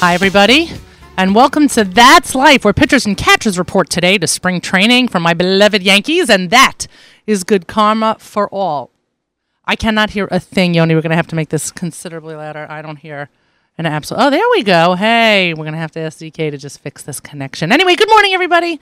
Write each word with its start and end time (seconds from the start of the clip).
Hi, 0.00 0.14
everybody, 0.14 0.70
and 1.16 1.34
welcome 1.34 1.66
to 1.70 1.82
That's 1.82 2.36
Life, 2.36 2.64
where 2.64 2.72
pitchers 2.72 3.04
and 3.04 3.16
catchers 3.16 3.58
report 3.58 3.90
today 3.90 4.16
to 4.18 4.28
spring 4.28 4.60
training 4.60 5.08
from 5.08 5.24
my 5.24 5.34
beloved 5.34 5.82
Yankees, 5.82 6.30
and 6.30 6.50
that 6.50 6.86
is 7.26 7.42
good 7.42 7.66
karma 7.66 8.14
for 8.20 8.48
all. 8.50 8.92
I 9.64 9.74
cannot 9.74 10.10
hear 10.10 10.28
a 10.30 10.38
thing, 10.38 10.72
Yoni. 10.74 10.94
We're 10.94 11.02
going 11.02 11.10
to 11.10 11.16
have 11.16 11.26
to 11.26 11.34
make 11.34 11.48
this 11.48 11.72
considerably 11.72 12.36
louder. 12.36 12.68
I 12.70 12.80
don't 12.80 12.98
hear 12.98 13.28
an 13.76 13.86
absolute. 13.86 14.22
Oh, 14.22 14.30
there 14.30 14.48
we 14.52 14.62
go. 14.62 14.94
Hey, 14.94 15.52
we're 15.52 15.64
going 15.64 15.72
to 15.72 15.80
have 15.80 15.90
to 15.92 16.00
ask 16.00 16.20
DK 16.20 16.52
to 16.52 16.58
just 16.58 16.78
fix 16.78 17.02
this 17.02 17.18
connection. 17.18 17.72
Anyway, 17.72 17.96
good 17.96 18.08
morning, 18.08 18.34
everybody. 18.34 18.80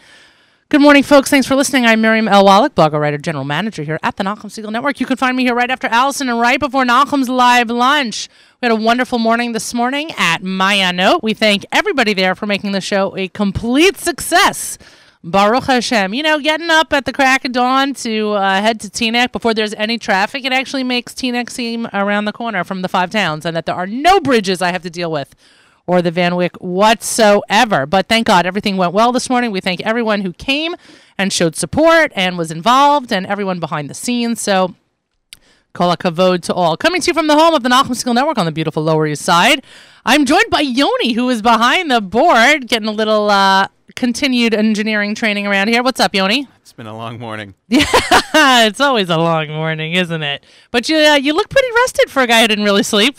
Good 0.68 0.80
morning, 0.80 1.04
folks. 1.04 1.30
Thanks 1.30 1.46
for 1.46 1.54
listening. 1.54 1.86
I'm 1.86 2.00
Miriam 2.00 2.26
L. 2.26 2.44
Wallach, 2.44 2.74
blogger, 2.74 2.98
writer, 2.98 3.18
general 3.18 3.44
manager 3.44 3.84
here 3.84 4.00
at 4.02 4.16
the 4.16 4.24
Nachum 4.24 4.46
Segal 4.46 4.72
Network. 4.72 4.98
You 4.98 5.06
can 5.06 5.16
find 5.16 5.36
me 5.36 5.44
here 5.44 5.54
right 5.54 5.70
after 5.70 5.86
Allison 5.86 6.28
and 6.28 6.40
right 6.40 6.58
before 6.58 6.84
Nachum's 6.84 7.28
live 7.28 7.70
lunch. 7.70 8.28
We 8.60 8.66
had 8.66 8.72
a 8.72 8.82
wonderful 8.82 9.20
morning 9.20 9.52
this 9.52 9.72
morning 9.72 10.10
at 10.18 10.42
Ma'ayanot. 10.42 11.22
We 11.22 11.34
thank 11.34 11.64
everybody 11.70 12.14
there 12.14 12.34
for 12.34 12.46
making 12.46 12.72
the 12.72 12.80
show 12.80 13.16
a 13.16 13.28
complete 13.28 13.96
success. 13.96 14.76
Baruch 15.22 15.66
Hashem. 15.66 16.12
You 16.14 16.24
know, 16.24 16.40
getting 16.40 16.68
up 16.68 16.92
at 16.92 17.04
the 17.04 17.12
crack 17.12 17.44
of 17.44 17.52
dawn 17.52 17.94
to 17.94 18.32
uh, 18.32 18.60
head 18.60 18.80
to 18.80 18.88
Teaneck 18.88 19.30
before 19.30 19.54
there's 19.54 19.74
any 19.74 19.98
traffic, 19.98 20.44
it 20.44 20.52
actually 20.52 20.82
makes 20.82 21.14
Teaneck 21.14 21.48
seem 21.48 21.86
around 21.92 22.24
the 22.24 22.32
corner 22.32 22.64
from 22.64 22.82
the 22.82 22.88
five 22.88 23.10
towns 23.10 23.46
and 23.46 23.56
that 23.56 23.66
there 23.66 23.76
are 23.76 23.86
no 23.86 24.18
bridges 24.18 24.60
I 24.60 24.72
have 24.72 24.82
to 24.82 24.90
deal 24.90 25.12
with 25.12 25.32
or 25.86 26.02
the 26.02 26.10
Van 26.10 26.34
Wyck 26.34 26.56
whatsoever. 26.56 27.86
But 27.86 28.08
thank 28.08 28.26
God 28.26 28.46
everything 28.46 28.76
went 28.76 28.92
well 28.92 29.12
this 29.12 29.30
morning. 29.30 29.50
We 29.50 29.60
thank 29.60 29.80
everyone 29.82 30.22
who 30.22 30.32
came 30.32 30.74
and 31.16 31.32
showed 31.32 31.56
support 31.56 32.12
and 32.14 32.36
was 32.36 32.50
involved 32.50 33.12
and 33.12 33.26
everyone 33.26 33.60
behind 33.60 33.88
the 33.88 33.94
scenes. 33.94 34.40
So 34.40 34.74
Kol 35.76 35.94
kavod 35.96 36.42
to 36.44 36.54
all. 36.54 36.76
Coming 36.76 37.02
to 37.02 37.10
you 37.10 37.14
from 37.14 37.26
the 37.26 37.36
home 37.36 37.54
of 37.54 37.62
the 37.62 37.68
Nachum 37.68 37.90
Segal 37.90 38.14
Network 38.14 38.38
on 38.38 38.46
the 38.46 38.52
beautiful 38.52 38.82
Lower 38.82 39.06
East 39.06 39.22
Side. 39.22 39.62
I'm 40.06 40.24
joined 40.24 40.50
by 40.50 40.60
Yoni, 40.60 41.12
who 41.12 41.28
is 41.28 41.42
behind 41.42 41.90
the 41.90 42.00
board, 42.00 42.66
getting 42.66 42.88
a 42.88 42.92
little 42.92 43.30
uh, 43.30 43.68
continued 43.94 44.54
engineering 44.54 45.14
training 45.14 45.46
around 45.46 45.68
here. 45.68 45.82
What's 45.82 46.00
up, 46.00 46.14
Yoni? 46.14 46.48
It's 46.62 46.72
been 46.72 46.86
a 46.86 46.96
long 46.96 47.18
morning. 47.18 47.54
Yeah, 47.68 47.84
it's 48.66 48.80
always 48.80 49.10
a 49.10 49.18
long 49.18 49.48
morning, 49.48 49.92
isn't 49.92 50.22
it? 50.22 50.44
But 50.70 50.88
you, 50.88 50.96
uh, 50.96 51.16
you 51.16 51.34
look 51.34 51.50
pretty 51.50 51.68
rested 51.74 52.10
for 52.10 52.22
a 52.22 52.26
guy 52.26 52.40
who 52.40 52.48
didn't 52.48 52.64
really 52.64 52.82
sleep. 52.82 53.18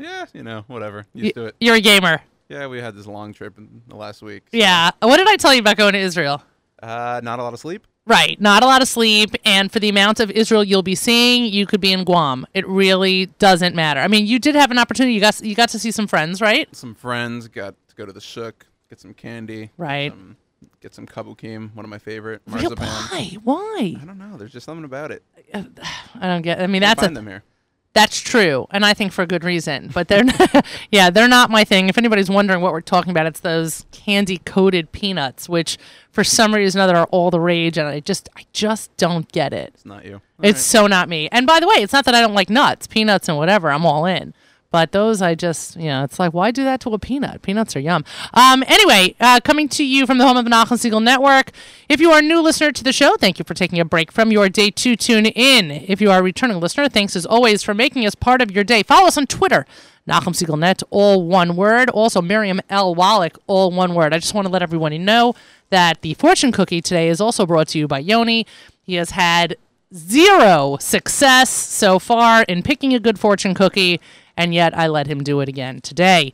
Yeah, 0.00 0.26
you 0.32 0.42
know, 0.42 0.64
whatever. 0.66 1.06
Used 1.14 1.34
to 1.34 1.46
it. 1.46 1.56
You're 1.60 1.76
a 1.76 1.80
gamer. 1.80 2.20
Yeah, 2.48 2.66
we 2.66 2.80
had 2.80 2.96
this 2.96 3.06
long 3.06 3.32
trip 3.32 3.56
in 3.58 3.82
the 3.86 3.96
last 3.96 4.22
week. 4.22 4.42
so- 4.50 4.56
Yeah. 4.56 4.90
What 5.00 5.18
did 5.18 5.28
I 5.28 5.36
tell 5.36 5.54
you 5.54 5.60
about 5.60 5.76
going 5.76 5.92
to 5.92 5.98
Israel? 5.98 6.42
Uh, 6.82 7.20
not 7.22 7.38
a 7.38 7.42
lot 7.42 7.52
of 7.52 7.60
sleep. 7.60 7.86
Right. 8.06 8.40
Not 8.40 8.62
a 8.64 8.66
lot 8.66 8.82
of 8.82 8.88
sleep. 8.88 9.30
And 9.44 9.70
for 9.70 9.78
the 9.78 9.88
amount 9.88 10.18
of 10.18 10.30
Israel 10.32 10.64
you'll 10.64 10.82
be 10.82 10.94
seeing, 10.96 11.44
you 11.44 11.66
could 11.66 11.80
be 11.80 11.92
in 11.92 12.02
Guam. 12.04 12.46
It 12.54 12.66
really 12.66 13.26
doesn't 13.38 13.76
matter. 13.76 14.00
I 14.00 14.08
mean, 14.08 14.26
you 14.26 14.38
did 14.40 14.54
have 14.56 14.70
an 14.72 14.78
opportunity. 14.78 15.14
You 15.14 15.20
got, 15.20 15.40
you 15.42 15.54
got 15.54 15.68
to 15.68 15.78
see 15.78 15.90
some 15.92 16.06
friends, 16.08 16.40
right? 16.40 16.74
Some 16.74 16.94
friends 16.94 17.46
got 17.46 17.74
to 17.88 17.94
go 17.94 18.06
to 18.06 18.12
the 18.12 18.20
Shuk, 18.20 18.66
get 18.88 18.98
some 18.98 19.14
candy. 19.14 19.70
Right. 19.76 20.10
Some, 20.10 20.36
get 20.80 20.94
some 20.94 21.06
kabukim, 21.06 21.72
one 21.74 21.84
of 21.84 21.90
my 21.90 21.98
favorite. 21.98 22.40
Marzipan. 22.48 22.78
Why? 22.86 23.36
Why? 23.44 23.96
I 24.00 24.04
don't 24.04 24.18
know. 24.18 24.36
There's 24.38 24.52
just 24.52 24.64
something 24.66 24.84
about 24.84 25.12
it. 25.12 25.22
I 25.54 26.26
don't 26.26 26.42
get. 26.42 26.60
I 26.60 26.66
mean, 26.66 26.80
that's 26.80 27.00
a 27.00 27.04
find 27.04 27.16
them 27.16 27.26
here. 27.28 27.44
That's 27.92 28.20
true, 28.20 28.68
and 28.70 28.86
I 28.86 28.94
think 28.94 29.10
for 29.10 29.22
a 29.22 29.26
good 29.26 29.42
reason. 29.42 29.90
But 29.92 30.06
they're, 30.06 30.22
not, 30.38 30.64
yeah, 30.92 31.10
they're 31.10 31.26
not 31.26 31.50
my 31.50 31.64
thing. 31.64 31.88
If 31.88 31.98
anybody's 31.98 32.30
wondering 32.30 32.60
what 32.60 32.72
we're 32.72 32.80
talking 32.80 33.10
about, 33.10 33.26
it's 33.26 33.40
those 33.40 33.84
candy 33.90 34.38
coated 34.38 34.92
peanuts, 34.92 35.48
which 35.48 35.76
for 36.12 36.22
some 36.22 36.54
reason 36.54 36.80
or 36.80 36.84
other 36.84 36.96
are 36.96 37.06
all 37.06 37.30
the 37.32 37.40
rage, 37.40 37.78
and 37.78 37.88
I 37.88 37.98
just, 37.98 38.28
I 38.36 38.46
just 38.52 38.96
don't 38.96 39.30
get 39.32 39.52
it. 39.52 39.72
It's 39.74 39.84
not 39.84 40.04
you. 40.04 40.20
It's 40.40 40.62
so 40.62 40.86
not 40.86 41.08
me. 41.08 41.28
And 41.32 41.46
by 41.46 41.58
the 41.58 41.66
way, 41.66 41.76
it's 41.76 41.92
not 41.92 42.04
that 42.04 42.14
I 42.14 42.20
don't 42.20 42.34
like 42.34 42.48
nuts, 42.48 42.86
peanuts, 42.86 43.28
and 43.28 43.36
whatever. 43.36 43.70
I'm 43.70 43.84
all 43.84 44.06
in. 44.06 44.34
But 44.72 44.92
those, 44.92 45.20
I 45.20 45.34
just, 45.34 45.74
you 45.74 45.86
know, 45.86 46.04
it's 46.04 46.20
like, 46.20 46.32
why 46.32 46.52
do 46.52 46.62
that 46.62 46.80
to 46.82 46.94
a 46.94 46.98
peanut? 46.98 47.42
Peanuts 47.42 47.74
are 47.74 47.80
yum. 47.80 48.04
Um, 48.32 48.62
anyway, 48.68 49.16
uh, 49.18 49.40
coming 49.42 49.68
to 49.70 49.84
you 49.84 50.06
from 50.06 50.18
the 50.18 50.26
home 50.26 50.36
of 50.36 50.44
the 50.44 50.50
Nachum 50.50 50.78
Segal 50.78 51.02
Network. 51.02 51.50
If 51.88 52.00
you 52.00 52.12
are 52.12 52.20
a 52.20 52.22
new 52.22 52.40
listener 52.40 52.70
to 52.70 52.84
the 52.84 52.92
show, 52.92 53.16
thank 53.16 53.40
you 53.40 53.44
for 53.44 53.54
taking 53.54 53.80
a 53.80 53.84
break 53.84 54.12
from 54.12 54.30
your 54.30 54.48
day 54.48 54.70
to 54.70 54.94
tune 54.94 55.26
in. 55.26 55.72
If 55.72 56.00
you 56.00 56.12
are 56.12 56.20
a 56.20 56.22
returning 56.22 56.60
listener, 56.60 56.88
thanks 56.88 57.16
as 57.16 57.26
always 57.26 57.64
for 57.64 57.74
making 57.74 58.06
us 58.06 58.14
part 58.14 58.40
of 58.40 58.52
your 58.52 58.62
day. 58.62 58.84
Follow 58.84 59.08
us 59.08 59.18
on 59.18 59.26
Twitter, 59.26 59.66
Nachum 60.08 60.34
Segal 60.34 60.56
Net, 60.58 60.84
all 60.90 61.26
one 61.26 61.56
word. 61.56 61.90
Also, 61.90 62.22
Miriam 62.22 62.60
L. 62.70 62.94
Wallach, 62.94 63.38
all 63.48 63.72
one 63.72 63.94
word. 63.94 64.14
I 64.14 64.18
just 64.20 64.34
want 64.34 64.46
to 64.46 64.52
let 64.52 64.62
everyone 64.62 65.04
know 65.04 65.34
that 65.70 66.00
the 66.02 66.14
fortune 66.14 66.52
cookie 66.52 66.80
today 66.80 67.08
is 67.08 67.20
also 67.20 67.44
brought 67.44 67.66
to 67.68 67.78
you 67.78 67.88
by 67.88 67.98
Yoni. 67.98 68.46
He 68.82 68.94
has 68.94 69.10
had 69.10 69.56
zero 69.92 70.76
success 70.80 71.50
so 71.50 71.98
far 71.98 72.44
in 72.44 72.62
picking 72.62 72.94
a 72.94 73.00
good 73.00 73.18
fortune 73.18 73.54
cookie, 73.54 74.00
and 74.40 74.54
yet 74.54 74.76
I 74.76 74.86
let 74.86 75.06
him 75.06 75.22
do 75.22 75.40
it 75.40 75.50
again 75.50 75.82
today. 75.82 76.32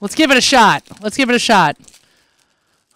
Let's 0.00 0.16
give 0.16 0.32
it 0.32 0.36
a 0.36 0.40
shot. 0.40 0.82
Let's 1.00 1.16
give 1.16 1.30
it 1.30 1.36
a 1.36 1.38
shot. 1.38 1.76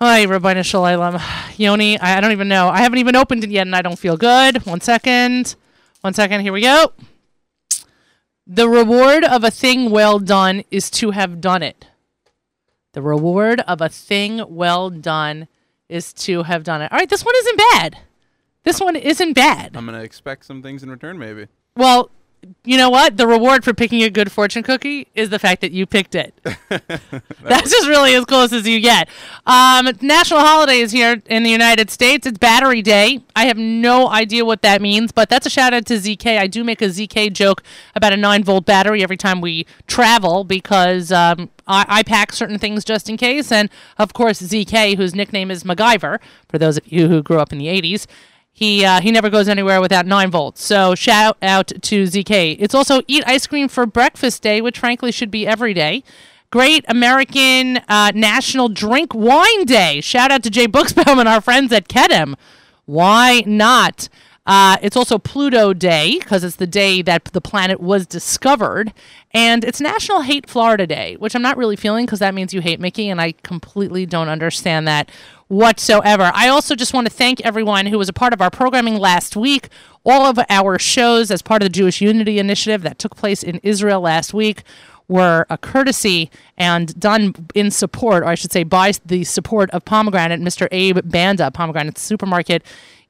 Hi, 0.01 0.25
Rabbi 0.25 0.61
Shalom. 0.63 1.21
Yoni, 1.57 2.01
I, 2.01 2.19
I 2.19 2.21
don't 2.21 2.33
even 2.33 2.49
know. 2.49 2.69
I 2.69 2.79
haven't 2.79 2.99
even 2.99 3.15
opened 3.15 3.45
it 3.45 3.51
yet, 3.51 3.65
and 3.65 3.77
I 3.77 3.81
don't 3.81 3.99
feel 3.99 4.17
good. 4.17 4.67
One 4.67 4.81
second. 4.81 5.55
One 6.01 6.15
second. 6.15 6.41
Here 6.41 6.53
we 6.53 6.63
go. 6.63 6.93
The 8.45 8.69
reward 8.69 9.23
of 9.23 9.45
a 9.45 9.53
thing 9.53 9.91
well 9.91 10.19
done 10.19 10.65
is 10.73 10.91
to 10.91 11.13
have 11.13 11.41
done 11.41 11.63
it. 11.63 11.87
The 12.95 13.03
reward 13.03 13.61
of 13.69 13.81
a 13.81 13.89
thing 13.89 14.45
well 14.49 14.91
done 14.91 15.47
is 15.89 16.13
to 16.15 16.43
have 16.43 16.65
done 16.65 16.83
it. 16.83 16.91
All 16.91 16.99
right, 16.99 17.09
this 17.09 17.25
one 17.25 17.37
isn't 17.37 17.59
bad. 17.71 17.99
This 18.65 18.81
one 18.81 18.97
isn't 18.97 19.35
bad. 19.35 19.77
I'm 19.77 19.87
gonna 19.87 20.03
expect 20.03 20.45
some 20.45 20.61
things 20.61 20.83
in 20.83 20.91
return, 20.91 21.21
maybe. 21.21 21.47
Well, 21.77 22.11
you 22.65 22.77
know 22.77 22.91
what? 22.91 23.17
The 23.17 23.27
reward 23.27 23.65
for 23.65 23.73
picking 23.73 24.03
a 24.03 24.11
good 24.11 24.31
fortune 24.31 24.63
cookie 24.63 25.09
is 25.15 25.31
the 25.31 25.39
fact 25.39 25.61
that 25.61 25.73
you 25.73 25.87
picked 25.87 26.15
it. 26.15 26.35
That's 27.43 27.71
just 27.71 27.89
really 27.89 28.15
as 28.15 28.25
close 28.25 28.53
as 28.53 28.67
you 28.67 28.81
get. 28.81 29.09
Um, 29.47 29.89
national 30.01 30.41
holiday 30.41 30.79
is 30.79 30.93
here 30.93 31.21
in 31.27 31.43
the 31.43 31.51
United 31.51 31.91
States. 31.91 32.27
It's 32.27 32.39
Battery 32.39 32.83
Day. 32.83 33.21
I 33.35 33.47
have 33.47 33.59
no 33.59 34.09
idea 34.09 34.45
what 34.45 34.63
that 34.63 34.81
means, 34.81 35.13
but 35.13 35.29
that's 35.29 35.47
a 35.47 35.51
shout 35.51 35.75
out 35.75 35.87
to 35.87 35.95
ZK. 35.95 36.39
I 36.39 36.47
do 36.47 36.65
make 36.65 36.83
a 36.83 36.87
ZK 36.87 37.33
joke 37.33 37.63
about 37.95 38.13
a 38.13 38.17
9 38.17 38.45
volt 38.45 38.65
battery 38.65 39.03
every 39.03 39.17
time 39.17 39.41
we 39.41 39.67
travel 39.87 40.45
because 40.45 41.13
um, 41.13 41.51
I, 41.67 41.85
I 41.89 42.03
pack 42.03 42.33
certain 42.33 42.59
things 42.59 42.85
just 42.85 43.09
in 43.09 43.17
case. 43.17 43.53
And 43.53 43.71
of 43.99 44.13
course, 44.13 44.41
ZK, 44.41 44.97
whose 44.97 45.15
nickname 45.15 45.51
is 45.51 45.65
MacGyver, 45.65 46.19
for 46.49 46.59
those 46.59 46.79
of 46.79 46.91
you 46.91 47.09
who 47.09 47.23
grew 47.23 47.39
up 47.39 47.53
in 47.53 47.59
the 47.59 47.67
80s, 47.67 48.07
he 48.53 48.85
uh, 48.85 49.01
he 49.01 49.11
never 49.11 49.31
goes 49.31 49.49
anywhere 49.49 49.81
without 49.81 50.07
nine 50.07 50.31
volts. 50.31 50.63
So 50.65 50.95
shout 50.95 51.37
out 51.43 51.69
to 51.69 52.05
ZK. 52.05 52.57
It's 52.59 52.75
also 52.75 53.03
Eat 53.09 53.25
Ice 53.27 53.47
Cream 53.47 53.69
for 53.69 53.87
Breakfast 53.87 54.43
Day, 54.43 54.61
which 54.61 54.79
frankly 54.79 55.11
should 55.11 55.31
be 55.31 55.47
every 55.47 55.75
day. 55.75 56.05
Great 56.51 56.85
American 56.87 57.79
uh, 57.89 58.13
National 58.15 58.69
Drink 58.69 59.15
Wine 59.15 59.65
Day. 59.65 60.03
Shout 60.03 60.31
out 60.31 60.43
to 60.43 60.51
Jay 60.51 60.69
Buchsbaum 60.69 61.19
and 61.19 61.29
our 61.29 61.41
friends 61.41 61.73
at 61.73 61.89
Kedem. 61.89 62.35
Why 62.85 63.43
not? 63.47 64.11
Uh, 64.45 64.77
it's 64.83 64.97
also 64.97 65.19
Pluto 65.19 65.73
Day 65.73 66.19
because 66.19 66.43
it's 66.43 66.57
the 66.57 66.67
day 66.67 67.01
that 67.03 67.27
the 67.27 67.41
planet 67.41 67.81
was 67.81 68.07
discovered. 68.07 68.93
And 69.33 69.65
it's 69.65 69.81
National 69.81 70.23
Hate 70.23 70.49
Florida 70.49 70.87
Day, 70.87 71.17
which 71.17 71.35
I'm 71.35 71.43
not 71.43 71.57
really 71.57 71.77
feeling 71.77 72.07
because 72.07 72.19
that 72.19 72.35
means 72.35 72.53
you 72.53 72.61
hate 72.61 72.81
Mickey, 72.81 73.09
and 73.09 73.21
I 73.21 73.33
completely 73.43 74.05
don't 74.05 74.29
understand 74.29 74.87
that 74.89 75.11
whatsoever. 75.49 76.33
I 76.35 76.49
also 76.49 76.75
just 76.75 76.93
want 76.93 77.07
to 77.07 77.13
thank 77.13 77.41
everyone 77.43 77.87
who 77.87 77.99
was 77.99 78.09
a 78.09 78.13
part 78.13 78.33
of 78.33 78.41
our 78.41 78.51
programming 78.51 78.97
last 78.97 79.37
week. 79.37 79.69
All 80.05 80.27
of 80.27 80.39
our 80.49 80.79
shows 80.79 81.31
as 81.31 81.43
part 81.43 81.63
of 81.63 81.67
the 81.67 81.73
Jewish 81.73 82.01
Unity 82.01 82.39
Initiative 82.39 82.83
that 82.83 82.99
took 82.99 83.15
place 83.15 83.43
in 83.43 83.61
Israel 83.63 84.01
last 84.01 84.35
week 84.35 84.65
were 85.13 85.47
a 85.51 85.59
courtesy 85.59 86.31
and 86.57 86.99
done 86.99 87.35
in 87.55 87.71
support, 87.71 88.23
or 88.23 88.27
I 88.27 88.35
should 88.35 88.53
say, 88.53 88.63
by 88.65 88.93
the 89.05 89.25
support 89.25 89.71
of 89.71 89.85
Pomegranate, 89.85 90.41
Mr. 90.41 90.67
Abe 90.73 90.99
Banda, 91.05 91.51
Pomegranate 91.51 91.99
Supermarket 91.99 92.65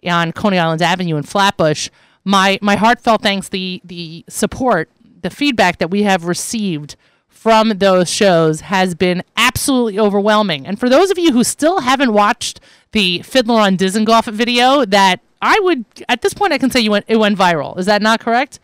on 0.04 0.32
Coney 0.32 0.58
Island 0.58 0.82
Avenue 0.82 1.16
in 1.16 1.22
Flatbush. 1.22 1.88
My 2.24 2.58
my 2.60 2.76
heartfelt 2.76 3.22
thanks 3.22 3.48
the 3.48 3.80
the 3.84 4.24
support, 4.28 4.90
the 5.22 5.30
feedback 5.30 5.78
that 5.78 5.90
we 5.90 6.02
have 6.02 6.24
received 6.24 6.96
from 7.28 7.70
those 7.78 8.08
shows 8.08 8.60
has 8.60 8.94
been 8.94 9.22
absolutely 9.36 9.98
overwhelming. 9.98 10.66
And 10.66 10.78
for 10.78 10.88
those 10.88 11.10
of 11.10 11.18
you 11.18 11.32
who 11.32 11.42
still 11.42 11.80
haven't 11.80 12.12
watched 12.12 12.60
the 12.92 13.22
Fiddler 13.22 13.60
on 13.60 13.76
Dizengoff 13.76 14.30
video, 14.32 14.84
that 14.84 15.20
I 15.40 15.58
would 15.60 15.84
at 16.08 16.22
this 16.22 16.34
point 16.34 16.52
I 16.52 16.58
can 16.58 16.70
say 16.70 16.80
you 16.80 16.90
went 16.90 17.04
it 17.08 17.16
went 17.16 17.38
viral. 17.38 17.78
Is 17.78 17.86
that 17.86 18.02
not 18.02 18.20
correct? 18.20 18.60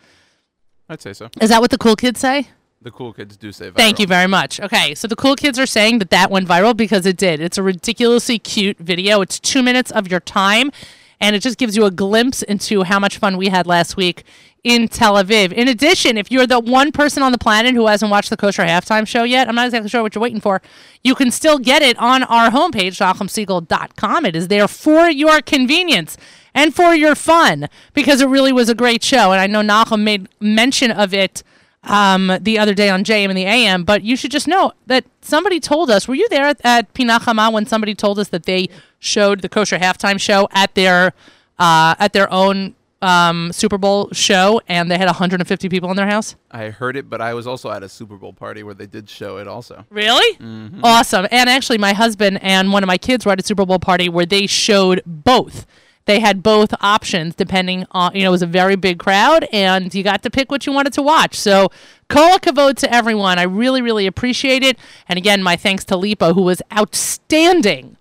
I'd 0.87 1.01
say 1.01 1.13
so. 1.13 1.29
Is 1.41 1.49
that 1.49 1.61
what 1.61 1.71
the 1.71 1.77
cool 1.77 1.95
kids 1.95 2.19
say? 2.19 2.47
The 2.81 2.91
cool 2.91 3.11
kids 3.11 3.35
do 3.35 3.51
say. 3.51 3.71
Viral. 3.71 3.75
Thank 3.75 3.99
you 3.99 4.07
very 4.07 4.27
much. 4.27 4.59
Okay, 4.61 4.95
so 4.95 5.07
the 5.07 5.15
cool 5.15 5.35
kids 5.35 5.59
are 5.59 5.65
saying 5.65 5.99
that 5.99 6.11
that 6.11 6.31
went 6.31 6.47
viral 6.47 6.75
because 6.75 7.05
it 7.05 7.17
did. 7.17 7.41
It's 7.41 7.57
a 7.57 7.63
ridiculously 7.63 8.39
cute 8.39 8.77
video. 8.77 9.19
It's 9.21 9.37
two 9.37 9.61
minutes 9.61 9.91
of 9.91 10.09
your 10.09 10.21
time, 10.21 10.71
and 11.19 11.35
it 11.35 11.39
just 11.39 11.57
gives 11.57 11.75
you 11.75 11.83
a 11.83 11.91
glimpse 11.91 12.41
into 12.41 12.83
how 12.83 12.97
much 12.97 13.17
fun 13.17 13.35
we 13.35 13.49
had 13.49 13.67
last 13.67 13.97
week 13.97 14.23
in 14.63 14.87
Tel 14.87 15.15
Aviv. 15.15 15.51
In 15.51 15.67
addition, 15.67 16.17
if 16.17 16.31
you're 16.31 16.47
the 16.47 16.59
one 16.59 16.93
person 16.93 17.21
on 17.21 17.33
the 17.33 17.37
planet 17.37 17.75
who 17.75 17.87
hasn't 17.87 18.11
watched 18.11 18.29
the 18.29 18.37
Kosher 18.37 18.63
Halftime 18.63 19.05
Show 19.05 19.23
yet, 19.23 19.49
I'm 19.49 19.55
not 19.55 19.65
exactly 19.65 19.89
sure 19.89 20.01
what 20.01 20.15
you're 20.15 20.21
waiting 20.21 20.41
for. 20.41 20.61
You 21.03 21.15
can 21.15 21.31
still 21.31 21.59
get 21.59 21.81
it 21.81 21.97
on 21.97 22.23
our 22.23 22.49
homepage, 22.49 22.97
NachumSegal.com. 22.97 24.25
It 24.25 24.35
is 24.37 24.47
there 24.47 24.69
for 24.69 25.09
your 25.09 25.41
convenience 25.41 26.17
and 26.53 26.73
for 26.73 26.95
your 26.95 27.15
fun 27.15 27.67
because 27.93 28.21
it 28.21 28.27
really 28.29 28.53
was 28.53 28.69
a 28.69 28.75
great 28.75 29.03
show. 29.03 29.31
And 29.33 29.41
I 29.41 29.47
know 29.47 29.61
Nachum 29.61 30.03
made 30.03 30.29
mention 30.39 30.91
of 30.91 31.13
it 31.13 31.43
um, 31.83 32.37
the 32.41 32.59
other 32.59 32.73
day 32.73 32.89
on 32.89 33.03
JM 33.03 33.29
and 33.29 33.37
the 33.37 33.45
AM. 33.45 33.83
But 33.83 34.03
you 34.03 34.15
should 34.15 34.31
just 34.31 34.47
know 34.47 34.73
that 34.87 35.05
somebody 35.21 35.59
told 35.59 35.89
us. 35.89 36.07
Were 36.07 36.15
you 36.15 36.27
there 36.29 36.45
at, 36.45 36.61
at 36.63 36.93
Pinachama 36.93 37.51
when 37.51 37.65
somebody 37.65 37.95
told 37.95 38.19
us 38.19 38.29
that 38.29 38.43
they 38.43 38.69
showed 38.99 39.41
the 39.41 39.49
kosher 39.49 39.77
halftime 39.77 40.19
show 40.19 40.47
at 40.51 40.75
their 40.75 41.13
uh, 41.57 41.95
at 41.99 42.13
their 42.13 42.31
own 42.31 42.75
um, 43.01 43.51
Super 43.53 43.77
Bowl 43.77 44.09
show, 44.11 44.61
and 44.67 44.91
they 44.91 44.97
had 44.97 45.05
150 45.05 45.69
people 45.69 45.89
in 45.89 45.95
their 45.95 46.07
house? 46.07 46.35
I 46.51 46.65
heard 46.69 46.97
it, 46.97 47.09
but 47.09 47.21
I 47.21 47.33
was 47.33 47.47
also 47.47 47.69
at 47.71 47.83
a 47.83 47.89
Super 47.89 48.17
Bowl 48.17 48.33
party 48.33 48.63
where 48.63 48.73
they 48.73 48.87
did 48.87 49.09
show 49.09 49.37
it 49.37 49.47
also. 49.47 49.85
Really? 49.89 50.37
Awesome. 50.83 51.27
And 51.31 51.49
actually, 51.49 51.77
my 51.77 51.93
husband 51.93 52.39
and 52.41 52.73
one 52.73 52.83
of 52.83 52.87
my 52.87 52.97
kids 52.97 53.25
were 53.25 53.31
at 53.31 53.39
a 53.39 53.45
Super 53.45 53.65
Bowl 53.65 53.79
party 53.79 54.09
where 54.09 54.25
they 54.25 54.47
showed 54.47 55.01
both. 55.05 55.65
They 56.05 56.19
had 56.19 56.41
both 56.41 56.73
options 56.81 57.35
depending 57.35 57.85
on, 57.91 58.15
you 58.15 58.23
know, 58.23 58.29
it 58.29 58.31
was 58.31 58.41
a 58.41 58.47
very 58.47 58.75
big 58.75 58.99
crowd 58.99 59.47
and 59.51 59.93
you 59.93 60.03
got 60.03 60.23
to 60.23 60.31
pick 60.31 60.49
what 60.49 60.65
you 60.65 60.73
wanted 60.73 60.93
to 60.93 61.01
watch. 61.01 61.35
So, 61.35 61.69
kol 62.09 62.39
kavod 62.39 62.77
to 62.77 62.91
everyone. 62.91 63.37
I 63.37 63.43
really, 63.43 63.81
really 63.81 64.07
appreciate 64.07 64.63
it. 64.63 64.77
And 65.07 65.17
again, 65.17 65.43
my 65.43 65.55
thanks 65.55 65.85
to 65.85 65.97
Lipa, 65.97 66.33
who 66.33 66.41
was 66.41 66.61
outstanding 66.75 67.97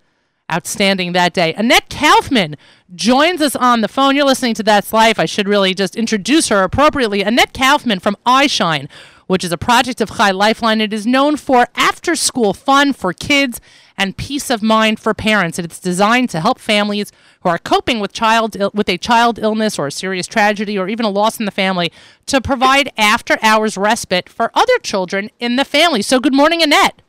outstanding 0.51 1.13
that 1.13 1.35
day. 1.35 1.53
Annette 1.55 1.91
Kaufman 1.91 2.57
joins 2.95 3.41
us 3.41 3.55
on 3.55 3.81
the 3.83 3.89
phone. 3.89 4.17
You're 4.17 4.25
listening 4.25 4.55
to 4.55 4.63
That's 4.63 4.93
Life. 4.93 5.19
I 5.19 5.27
should 5.27 5.49
really 5.49 5.75
just 5.75 5.95
introduce 5.97 6.49
her 6.49 6.63
appropriately. 6.63 7.23
Annette 7.23 7.53
Kaufman 7.53 8.01
from 8.01 8.17
iShine, 8.25 8.89
which 9.29 9.45
is 9.45 9.53
a 9.53 9.57
project 9.57 10.01
of 10.01 10.17
Chai 10.17 10.33
Lifeline. 10.33 10.81
It 10.81 10.93
is 10.93 11.07
known 11.07 11.37
for 11.37 11.69
after 11.77 12.17
school 12.17 12.53
fun 12.53 12.93
for 12.93 13.13
kids 13.13 13.61
and 13.97 14.17
peace 14.17 14.51
of 14.51 14.63
mind 14.63 14.99
for 14.99 15.15
parents. 15.15 15.59
And 15.59 15.65
it's 15.65 15.79
designed 15.79 16.31
to 16.31 16.41
help 16.41 16.59
families 16.59 17.13
who 17.43 17.49
are 17.49 17.59
coping 17.59 18.01
with 18.01 18.13
child 18.13 18.57
with 18.75 18.89
a 18.89 18.99
child 18.99 19.39
illness 19.39 19.79
or 19.79 19.87
a 19.87 19.93
serious 19.93 20.27
tragedy 20.27 20.77
or 20.79 20.89
even 20.89 21.07
a 21.07 21.11
loss 21.11 21.39
in 21.39 21.45
the 21.45 21.53
family 21.53 21.93
to 22.27 22.41
provide 22.41 22.91
after 22.97 23.39
hours 23.43 23.77
respite 23.77 24.29
for 24.29 24.51
other 24.55 24.79
children 24.83 25.31
in 25.39 25.57
the 25.57 25.65
family. 25.65 26.03
So 26.03 26.19
good 26.19 26.35
morning, 26.35 26.63
Annette. 26.63 27.03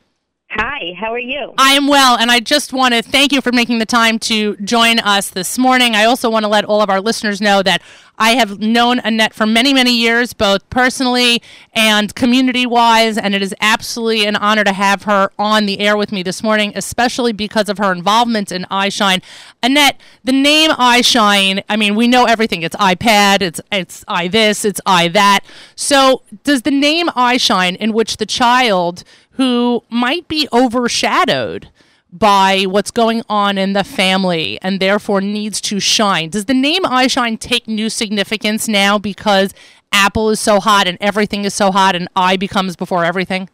Hi, 0.51 0.93
how 0.99 1.13
are 1.13 1.19
you? 1.19 1.53
I 1.59 1.73
am 1.73 1.85
well, 1.85 2.17
and 2.17 2.31
I 2.31 2.39
just 2.39 2.73
want 2.73 2.95
to 2.95 3.03
thank 3.03 3.31
you 3.31 3.39
for 3.39 3.51
making 3.51 3.77
the 3.77 3.85
time 3.85 4.17
to 4.19 4.57
join 4.57 4.97
us 4.97 5.29
this 5.29 5.59
morning. 5.59 5.93
I 5.93 6.05
also 6.05 6.27
want 6.27 6.43
to 6.43 6.49
let 6.49 6.65
all 6.65 6.81
of 6.81 6.89
our 6.89 6.99
listeners 6.99 7.39
know 7.39 7.61
that 7.61 7.83
I 8.17 8.31
have 8.31 8.59
known 8.59 8.97
Annette 8.97 9.35
for 9.35 9.45
many, 9.45 9.73
many 9.73 9.95
years, 9.95 10.33
both 10.33 10.67
personally 10.71 11.43
and 11.73 12.15
community 12.15 12.65
wise, 12.65 13.15
and 13.15 13.35
it 13.35 13.43
is 13.43 13.53
absolutely 13.61 14.25
an 14.25 14.35
honor 14.35 14.63
to 14.63 14.73
have 14.73 15.03
her 15.03 15.31
on 15.37 15.67
the 15.67 15.79
air 15.79 15.95
with 15.95 16.11
me 16.11 16.23
this 16.23 16.41
morning, 16.41 16.73
especially 16.75 17.31
because 17.31 17.69
of 17.69 17.77
her 17.77 17.91
involvement 17.91 18.51
in 18.51 18.63
iShine. 18.71 19.21
Annette, 19.61 20.01
the 20.23 20.31
name 20.31 20.71
iShine, 20.71 21.63
I 21.69 21.77
mean, 21.77 21.93
we 21.93 22.07
know 22.07 22.25
everything. 22.25 22.63
It's 22.63 22.75
iPad, 22.77 23.43
it's 23.43 23.61
it's 23.71 24.03
i 24.07 24.27
this, 24.27 24.65
it's 24.65 24.81
i 24.83 25.09
that. 25.09 25.41
So, 25.75 26.23
does 26.43 26.63
the 26.63 26.71
name 26.71 27.07
iShine, 27.09 27.77
in 27.77 27.93
which 27.93 28.17
the 28.17 28.25
child 28.25 29.03
who 29.39 29.81
might 29.89 30.27
be 30.27 30.49
overshadowed 30.51 31.69
by 32.11 32.63
what's 32.63 32.91
going 32.91 33.23
on 33.29 33.57
in 33.57 33.71
the 33.71 33.85
family 33.85 34.59
and 34.61 34.81
therefore 34.81 35.21
needs 35.21 35.61
to 35.61 35.79
shine. 35.79 36.29
Does 36.29 36.43
the 36.43 36.53
name 36.53 36.83
iShine 36.83 37.39
take 37.39 37.65
new 37.65 37.89
significance 37.89 38.67
now 38.67 38.97
because 38.97 39.53
Apple 39.93 40.29
is 40.29 40.41
so 40.41 40.59
hot 40.59 40.89
and 40.89 40.97
everything 40.99 41.45
is 41.45 41.53
so 41.53 41.71
hot 41.71 41.95
and 41.95 42.09
I 42.17 42.35
becomes 42.35 42.75
before 42.75 43.05
everything? 43.05 43.49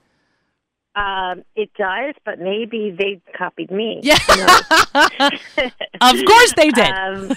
Um, 0.96 1.44
it 1.58 1.70
does, 1.78 2.16
but 2.24 2.40
maybe 2.40 2.96
they 2.98 3.22
copied 3.38 3.70
me. 3.70 4.00
Yeah. 4.04 4.18
Of 6.02 6.26
course 6.26 6.54
they 6.56 6.70
did. 6.70 6.90
um, 6.90 7.30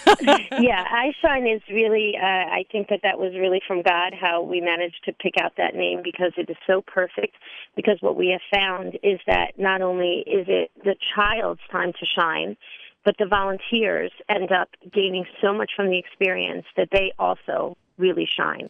yeah, 0.61 0.85
iShine 0.89 1.55
is 1.55 1.63
really, 1.71 2.17
uh, 2.17 2.25
I 2.25 2.65
think 2.71 2.89
that 2.89 3.01
that 3.03 3.19
was 3.19 3.33
really 3.35 3.63
from 3.67 3.83
God 3.83 4.13
how 4.21 4.43
we 4.43 4.61
managed 4.61 5.05
to 5.05 5.13
pick 5.13 5.35
out 5.41 5.53
that 5.57 5.75
name 5.75 6.03
because 6.03 6.33
it 6.37 6.51
is 6.51 6.57
so 6.67 6.83
perfect. 6.83 7.37
Because 7.77 7.99
what 8.01 8.17
we 8.17 8.29
have 8.29 8.41
found 8.53 8.99
is 9.03 9.21
that 9.27 9.59
not 9.59 9.81
only 9.81 10.25
is 10.27 10.47
it 10.49 10.71
the 10.85 10.97
child's 11.15 11.61
time 11.71 11.93
to 11.93 12.07
shine, 12.07 12.57
but 13.05 13.17
the 13.19 13.27
volunteers 13.27 14.13
end 14.29 14.53
up 14.53 14.69
gaining 14.93 15.25
so 15.41 15.53
much 15.53 15.71
from 15.75 15.89
the 15.89 15.99
experience 15.99 16.67
that 16.77 16.89
they 16.93 17.13
also 17.19 17.77
really 17.97 18.29
shine. 18.37 18.69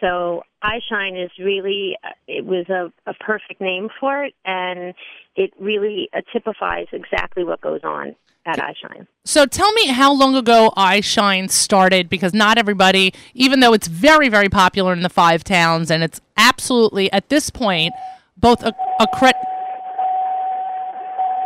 So 0.00 0.42
iShine 0.62 1.22
is 1.22 1.30
really, 1.38 1.96
uh, 2.04 2.10
it 2.26 2.44
was 2.44 2.68
a, 2.68 2.92
a 3.08 3.14
perfect 3.14 3.60
name 3.60 3.88
for 3.98 4.24
it, 4.24 4.34
and 4.44 4.94
it 5.36 5.52
really 5.58 6.08
uh, 6.12 6.20
typifies 6.32 6.86
exactly 6.92 7.44
what 7.44 7.60
goes 7.60 7.80
on 7.84 8.14
at 8.46 8.58
iShine. 8.58 9.06
So 9.24 9.44
tell 9.44 9.72
me 9.72 9.88
how 9.88 10.12
long 10.12 10.34
ago 10.34 10.72
iShine 10.76 11.50
started 11.50 12.08
because 12.08 12.32
not 12.32 12.58
everybody, 12.58 13.12
even 13.34 13.60
though 13.60 13.72
it's 13.72 13.88
very, 13.88 14.28
very 14.28 14.48
popular 14.48 14.92
in 14.92 15.02
the 15.02 15.10
five 15.10 15.44
towns 15.44 15.90
and 15.90 16.02
it's 16.02 16.20
absolutely 16.36 17.12
at 17.12 17.28
this 17.28 17.50
point 17.50 17.92
both 18.36 18.62
a, 18.62 18.72
a 19.00 19.06
credit. 19.14 19.36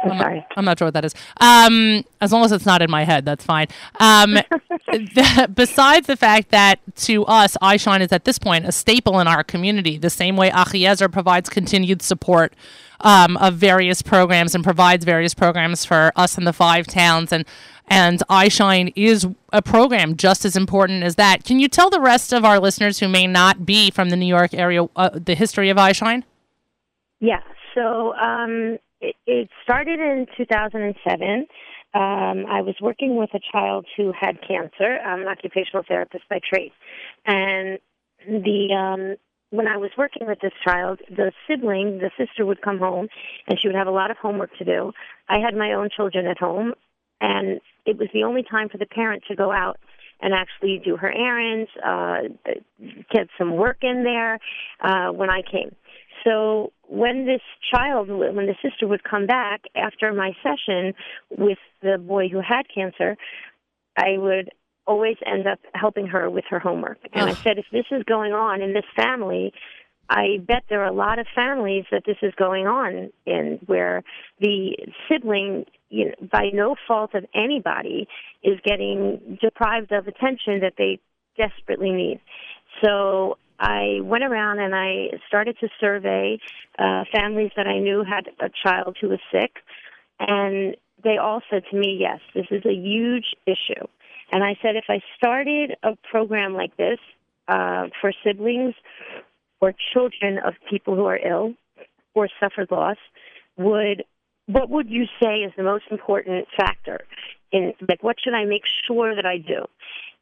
I'm 0.03 0.13
I'm 0.13 0.19
not. 0.19 0.47
I'm 0.57 0.65
not 0.65 0.79
sure 0.79 0.87
what 0.87 0.95
that 0.95 1.05
is. 1.05 1.15
Um, 1.41 2.05
as 2.21 2.33
long 2.33 2.45
as 2.45 2.53
it's 2.53 2.67
not 2.67 2.83
in 2.83 2.91
my 2.91 3.05
head, 3.05 3.25
that's 3.25 3.45
fine. 3.45 3.69
Um, 4.01 4.35
the, 4.87 5.51
besides 5.55 6.07
the 6.07 6.17
fact 6.17 6.51
that 6.51 6.81
to 6.97 7.25
us, 7.27 7.57
iShine 7.63 8.01
is 8.01 8.13
at 8.13 8.25
this 8.25 8.39
point 8.39 8.67
a 8.67 8.73
staple 8.73 9.21
in 9.21 9.29
our 9.29 9.45
community, 9.45 9.99
the 9.99 10.11
same 10.11 10.37
way 10.37 10.51
Achiezer 10.51 11.11
provides 11.11 11.49
continued 11.49 12.03
support 12.03 12.55
um, 13.01 13.37
of 13.39 13.55
various 13.55 14.03
programs 14.03 14.55
and 14.55 14.63
provides 14.65 15.05
various 15.05 15.35
programs 15.35 15.85
for 15.85 16.13
us 16.17 16.39
in 16.39 16.45
the 16.45 16.53
five 16.53 16.87
towns 16.87 17.33
and. 17.33 17.45
And 17.89 18.21
iShine 18.31 18.93
is 18.97 19.27
a 19.53 19.61
program 19.61 20.17
just 20.17 20.47
as 20.47 20.57
important 20.57 21.03
as 21.03 21.17
that. 21.17 21.45
Can 21.45 21.59
you 21.59 21.69
tell 21.69 21.91
the 21.91 22.01
rest 22.01 22.33
of 22.33 22.43
our 22.43 22.59
listeners 22.59 23.01
who 23.01 23.09
may 23.09 23.27
not 23.27 23.67
be 23.67 23.91
from 23.91 24.09
the 24.09 24.17
New 24.17 24.25
York 24.25 24.55
area 24.55 24.87
uh, 24.97 25.11
the 25.13 25.35
history 25.35 25.69
of 25.69 25.77
iShine? 25.77 26.23
Yeah, 27.21 27.41
so 27.75 28.15
um, 28.15 28.79
it, 29.27 29.49
started 29.65 30.01
in 30.01 30.27
2007. 30.37 31.47
Um, 31.95 32.47
I 32.49 32.63
was 32.63 32.75
working 32.81 33.17
with 33.17 33.31
a 33.35 33.41
child 33.53 33.87
who 33.97 34.13
had 34.19 34.39
cancer. 34.47 34.99
I'm 35.05 35.23
an 35.23 35.29
occupational 35.29 35.85
therapist 35.87 36.25
by 36.31 36.41
trade, 36.49 36.73
and 37.27 37.79
the 38.27 38.73
um, 38.75 39.17
when 39.51 39.69
I 39.69 39.77
was 39.77 39.91
working 39.99 40.27
with 40.27 40.41
this 40.41 40.53
child, 40.65 41.01
the 41.11 41.31
sibling, 41.47 41.99
the 41.99 42.11
sister, 42.17 42.47
would 42.47 42.63
come 42.63 42.79
home, 42.79 43.09
and 43.47 43.61
she 43.61 43.69
would 43.69 43.77
have 43.77 43.87
a 43.87 43.93
lot 43.93 44.11
of 44.11 44.17
homework 44.17 44.57
to 44.57 44.65
do. 44.65 44.93
I 45.29 45.39
had 45.39 45.55
my 45.55 45.75
own 45.75 45.91
children 45.95 46.27
at 46.27 46.39
home, 46.39 46.73
and 47.21 47.61
it 47.85 47.99
was 47.99 48.09
the 48.15 48.25
only 48.25 48.43
time 48.43 48.71
for 48.71 48.79
the 48.79 48.87
parent 48.87 49.25
to 49.29 49.37
go 49.37 49.53
out 49.53 49.79
and 50.23 50.33
actually 50.33 50.81
do 50.83 50.97
her 50.97 51.13
errands, 51.13 51.69
uh, 51.85 52.23
get 53.13 53.29
some 53.37 53.57
work 53.57 53.79
in 53.83 54.05
there 54.05 54.39
uh, 54.81 55.09
when 55.09 55.29
I 55.29 55.43
came. 55.43 55.75
So 56.25 56.73
when 56.93 57.25
this 57.25 57.41
child, 57.73 58.09
when 58.11 58.47
the 58.47 58.55
sister 58.61 58.87
would 58.87 59.03
come 59.03 59.27
back 59.27 59.63
after 59.75 60.13
my 60.13 60.33
session 60.43 60.93
with 61.31 61.59
the 61.81 61.97
boy 61.97 62.29
who 62.29 62.41
had 62.41 62.65
cancer, 62.73 63.17
I 63.97 64.19
would 64.19 64.51
always 64.87 65.17
end 65.25 65.47
up 65.47 65.59
helping 65.75 66.07
her 66.07 66.29
with 66.29 66.45
her 66.51 66.59
homework. 66.59 66.99
And 67.15 67.31
I 67.31 67.35
said, 67.35 67.59
if 67.59 67.65
this 67.73 67.87
is 67.91 68.03
going 68.05 68.35
on 68.35 68.61
in 68.61 68.75
this 68.75 68.85
family, 68.95 69.55
I 70.11 70.39
bet 70.47 70.65
there 70.69 70.83
are 70.83 70.91
a 70.91 70.95
lot 70.95 71.19
of 71.19 71.27
families 71.35 71.85
that 71.91 72.03
this 72.05 72.19
is 72.21 72.35
going 72.37 72.67
on 72.67 73.11
in 73.25 73.61
where 73.65 74.03
the 74.41 74.77
sibling, 75.09 75.65
you 75.89 76.07
know, 76.07 76.29
by 76.31 76.51
no 76.53 76.77
fault 76.87 77.15
of 77.15 77.25
anybody, 77.35 78.07
is 78.43 78.59
getting 78.65 79.39
deprived 79.41 79.93
of 79.93 80.09
attention 80.09 80.61
that 80.61 80.75
they 80.77 80.99
desperately 81.39 81.93
need. 81.93 82.21
So 82.85 83.39
I 83.63 84.01
went 84.03 84.25
around 84.25 84.59
and 84.59 84.75
I 84.75 85.17
started 85.29 85.57
to 85.61 85.69
survey 85.81 86.39
uh, 86.79 87.05
families 87.13 87.53
that 87.57 87.69
I 87.69 87.79
knew 87.79 88.03
had 88.03 88.27
a 88.41 88.51
child 88.65 88.97
who 89.01 89.09
was 89.09 89.21
sick, 89.31 89.53
and 90.19 90.77
they 91.05 91.17
all 91.17 91.41
said 91.49 91.63
to 91.71 91.79
me, 91.79 91.97
"Yes, 91.99 92.19
this 92.35 92.47
is 92.51 92.65
a 92.67 92.75
huge 92.75 93.37
issue." 93.47 93.87
And 94.33 94.43
I 94.43 94.57
said, 94.63 94.77
if 94.77 94.87
I 94.89 95.01
started 95.17 95.77
a 95.83 95.91
program 96.11 96.55
like 96.55 96.77
this 96.79 96.99
uh, 97.49 97.89
for 98.01 98.13
siblings 98.25 98.75
or 99.61 99.75
children 99.93 100.39
of 100.45 100.55
people 100.69 100.97
who 100.97 101.05
are 101.05 101.19
ill 101.19 101.53
or 102.15 102.29
suffered 102.41 102.71
loss, 102.71 102.97
would 103.59 104.05
what 104.47 104.71
would 104.71 104.91
you 104.91 105.05
say 105.23 105.37
is 105.41 105.53
the 105.57 105.63
most 105.63 105.85
important 105.91 106.47
factor 106.57 107.05
in 107.53 107.75
like 107.89 108.03
what 108.03 108.17
should 108.23 108.35
I 108.35 108.45
make 108.45 108.63
sure 108.87 109.15
that 109.15 109.27
I 109.27 109.37
do? 109.37 109.67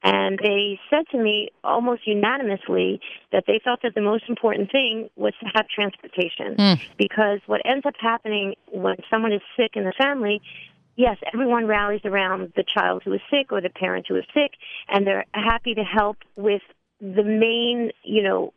And 0.02 0.38
they 0.42 0.80
said 0.88 1.06
to 1.10 1.18
me 1.18 1.50
almost 1.62 2.06
unanimously 2.06 3.00
that 3.32 3.44
they 3.46 3.60
felt 3.62 3.82
that 3.82 3.94
the 3.94 4.00
most 4.00 4.24
important 4.28 4.72
thing 4.72 5.10
was 5.16 5.34
to 5.40 5.46
have 5.54 5.68
transportation. 5.68 6.56
Mm. 6.56 6.80
Because 6.96 7.40
what 7.46 7.60
ends 7.64 7.84
up 7.84 7.94
happening 8.00 8.54
when 8.72 8.96
someone 9.10 9.32
is 9.32 9.42
sick 9.56 9.72
in 9.74 9.84
the 9.84 9.92
family, 9.92 10.40
yes, 10.96 11.18
everyone 11.32 11.66
rallies 11.66 12.00
around 12.04 12.52
the 12.56 12.64
child 12.64 13.02
who 13.04 13.12
is 13.12 13.20
sick 13.30 13.52
or 13.52 13.60
the 13.60 13.70
parent 13.70 14.06
who 14.08 14.16
is 14.16 14.24
sick, 14.32 14.52
and 14.88 15.06
they're 15.06 15.26
happy 15.32 15.74
to 15.74 15.82
help 15.82 16.16
with 16.36 16.62
the 17.00 17.22
main, 17.22 17.90
you 18.02 18.22
know, 18.22 18.52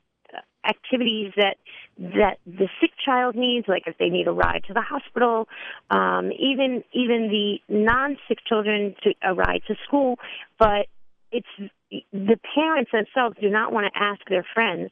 activities 0.66 1.34
that 1.36 1.58
that 1.98 2.38
the 2.46 2.68
sick 2.80 2.92
child 3.04 3.36
needs, 3.36 3.68
like 3.68 3.84
if 3.86 3.98
they 3.98 4.10
need 4.10 4.28
a 4.28 4.32
ride 4.32 4.64
to 4.68 4.74
the 4.74 4.82
hospital, 4.82 5.48
um, 5.90 6.32
even 6.32 6.84
even 6.94 7.30
the 7.30 7.60
non-sick 7.68 8.40
children 8.46 8.96
to 9.04 9.14
a 9.22 9.34
ride 9.34 9.62
to 9.68 9.76
school. 9.86 10.18
But 10.58 10.88
it's 11.34 11.72
the 12.12 12.40
parents 12.56 12.92
themselves 12.92 13.36
do 13.42 13.50
not 13.50 13.74
want 13.74 13.92
to 13.92 14.00
ask 14.02 14.22
their 14.30 14.46
friends 14.54 14.92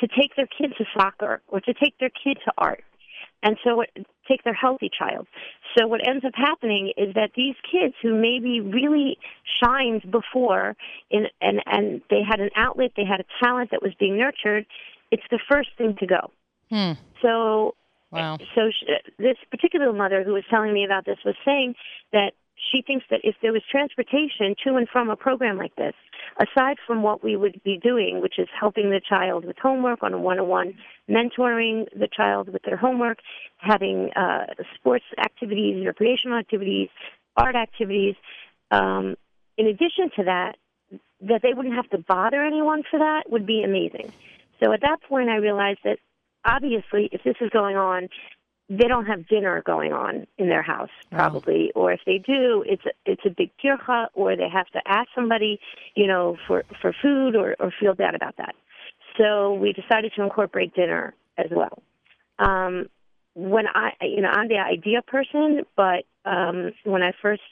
to 0.00 0.06
take 0.06 0.36
their 0.36 0.46
kid 0.46 0.72
to 0.78 0.84
soccer 0.96 1.42
or 1.48 1.60
to 1.60 1.74
take 1.74 1.98
their 1.98 2.10
kid 2.10 2.38
to 2.44 2.52
art. 2.56 2.84
And 3.42 3.56
so 3.64 3.76
what, 3.76 3.88
take 4.28 4.44
their 4.44 4.54
healthy 4.54 4.90
child. 4.96 5.26
So 5.76 5.86
what 5.86 6.06
ends 6.06 6.24
up 6.24 6.32
happening 6.34 6.92
is 6.96 7.14
that 7.14 7.30
these 7.34 7.54
kids 7.70 7.94
who 8.02 8.14
maybe 8.14 8.60
really 8.60 9.18
shined 9.62 10.10
before 10.10 10.76
in, 11.10 11.26
and, 11.40 11.62
and 11.66 12.02
they 12.10 12.22
had 12.22 12.40
an 12.40 12.50
outlet, 12.54 12.92
they 12.96 13.04
had 13.04 13.20
a 13.20 13.24
talent 13.42 13.70
that 13.70 13.82
was 13.82 13.92
being 13.98 14.18
nurtured, 14.18 14.66
it's 15.10 15.22
the 15.30 15.40
first 15.50 15.70
thing 15.78 15.96
to 16.00 16.06
go. 16.06 16.30
Hmm. 16.70 16.92
So 17.22 17.74
Wow. 18.12 18.38
so 18.56 18.70
sh 18.70 18.90
this 19.18 19.36
particular 19.50 19.92
mother 19.92 20.24
who 20.24 20.32
was 20.32 20.42
telling 20.50 20.72
me 20.72 20.84
about 20.84 21.04
this 21.04 21.18
was 21.24 21.36
saying 21.44 21.76
that 22.12 22.32
she 22.72 22.82
thinks 22.82 23.04
that 23.10 23.20
if 23.24 23.34
there 23.42 23.52
was 23.52 23.62
transportation 23.70 24.54
to 24.64 24.76
and 24.76 24.88
from 24.88 25.10
a 25.10 25.16
program 25.16 25.56
like 25.56 25.74
this, 25.76 25.94
aside 26.38 26.76
from 26.86 27.02
what 27.02 27.24
we 27.24 27.36
would 27.36 27.60
be 27.64 27.78
doing, 27.78 28.20
which 28.20 28.38
is 28.38 28.48
helping 28.58 28.90
the 28.90 29.00
child 29.00 29.44
with 29.44 29.56
homework 29.58 30.02
on 30.02 30.12
a 30.12 30.18
one-on-one, 30.18 30.74
mentoring 31.08 31.86
the 31.98 32.08
child 32.14 32.48
with 32.52 32.62
their 32.62 32.76
homework, 32.76 33.18
having 33.56 34.10
uh, 34.14 34.46
sports 34.74 35.04
activities, 35.18 35.84
recreational 35.86 36.38
activities, 36.38 36.88
art 37.36 37.56
activities. 37.56 38.14
Um, 38.70 39.16
in 39.56 39.66
addition 39.66 40.10
to 40.16 40.24
that, 40.24 40.56
that 41.22 41.42
they 41.42 41.54
wouldn't 41.54 41.74
have 41.74 41.88
to 41.90 41.98
bother 41.98 42.42
anyone 42.42 42.82
for 42.90 42.98
that 42.98 43.30
would 43.30 43.46
be 43.46 43.62
amazing. 43.62 44.12
So 44.62 44.72
at 44.72 44.80
that 44.82 45.02
point, 45.02 45.28
I 45.28 45.36
realized 45.36 45.80
that 45.84 45.98
obviously, 46.44 47.08
if 47.12 47.22
this 47.22 47.36
is 47.40 47.50
going 47.50 47.76
on, 47.76 48.08
they 48.70 48.86
don't 48.86 49.06
have 49.06 49.26
dinner 49.26 49.62
going 49.66 49.92
on 49.92 50.28
in 50.38 50.48
their 50.48 50.62
house 50.62 50.90
probably, 51.10 51.72
or 51.74 51.92
if 51.92 52.00
they 52.06 52.18
do, 52.18 52.64
it's 52.66 52.86
a, 52.86 52.90
it's 53.04 53.22
a 53.26 53.30
big 53.30 53.50
kircha, 53.62 54.06
or 54.14 54.36
they 54.36 54.48
have 54.48 54.68
to 54.68 54.80
ask 54.86 55.08
somebody, 55.12 55.58
you 55.96 56.06
know, 56.06 56.36
for 56.46 56.64
for 56.80 56.94
food 57.02 57.34
or 57.34 57.56
or 57.58 57.72
feel 57.80 57.94
bad 57.94 58.14
about 58.14 58.36
that. 58.36 58.54
So 59.18 59.54
we 59.54 59.72
decided 59.72 60.12
to 60.14 60.22
incorporate 60.22 60.72
dinner 60.74 61.14
as 61.36 61.48
well. 61.50 61.82
Um, 62.38 62.88
when 63.34 63.66
I, 63.66 63.92
you 64.02 64.20
know, 64.20 64.28
I'm 64.28 64.48
the 64.48 64.58
idea 64.58 65.02
person, 65.02 65.66
but 65.76 66.04
um, 66.24 66.72
when 66.84 67.02
I 67.02 67.12
first 67.20 67.42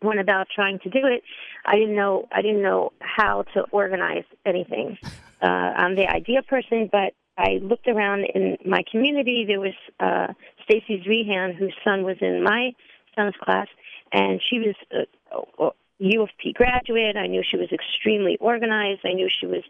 went 0.00 0.20
about 0.20 0.46
trying 0.54 0.78
to 0.80 0.90
do 0.90 1.06
it, 1.06 1.24
I 1.66 1.74
didn't 1.74 1.96
know 1.96 2.28
I 2.30 2.40
didn't 2.40 2.62
know 2.62 2.92
how 3.00 3.42
to 3.54 3.62
organize 3.72 4.24
anything. 4.46 4.96
Uh, 5.42 5.72
I'm 5.74 5.96
the 5.96 6.06
idea 6.06 6.42
person, 6.42 6.90
but 6.92 7.14
I 7.40 7.58
looked 7.62 7.88
around 7.88 8.26
in 8.34 8.58
my 8.66 8.82
community. 8.90 9.44
There 9.46 9.60
was 9.60 9.74
uh, 9.98 10.34
Stacy 10.64 11.02
Zrehan, 11.06 11.56
whose 11.56 11.74
son 11.82 12.04
was 12.04 12.16
in 12.20 12.42
my 12.44 12.72
son's 13.16 13.34
class, 13.42 13.66
and 14.12 14.40
she 14.48 14.58
was 14.58 14.74
a, 14.92 15.64
a 15.64 15.70
U 16.00 16.22
of 16.22 16.28
P 16.38 16.52
graduate. 16.52 17.16
I 17.16 17.26
knew 17.26 17.42
she 17.48 17.56
was 17.56 17.68
extremely 17.72 18.36
organized. 18.40 19.00
I 19.04 19.12
knew 19.12 19.28
she 19.28 19.46
was 19.46 19.62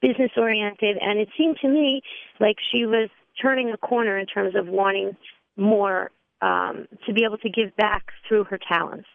business 0.00 0.30
oriented, 0.36 0.96
and 1.00 1.18
it 1.18 1.28
seemed 1.36 1.56
to 1.62 1.68
me 1.68 2.02
like 2.40 2.56
she 2.72 2.86
was 2.86 3.08
turning 3.40 3.70
a 3.70 3.76
corner 3.76 4.18
in 4.18 4.26
terms 4.26 4.54
of 4.54 4.66
wanting 4.66 5.16
more 5.56 6.10
um, 6.40 6.86
to 7.06 7.12
be 7.12 7.24
able 7.24 7.38
to 7.38 7.50
give 7.50 7.74
back 7.76 8.04
through 8.26 8.44
her 8.44 8.58
talents. 8.68 9.08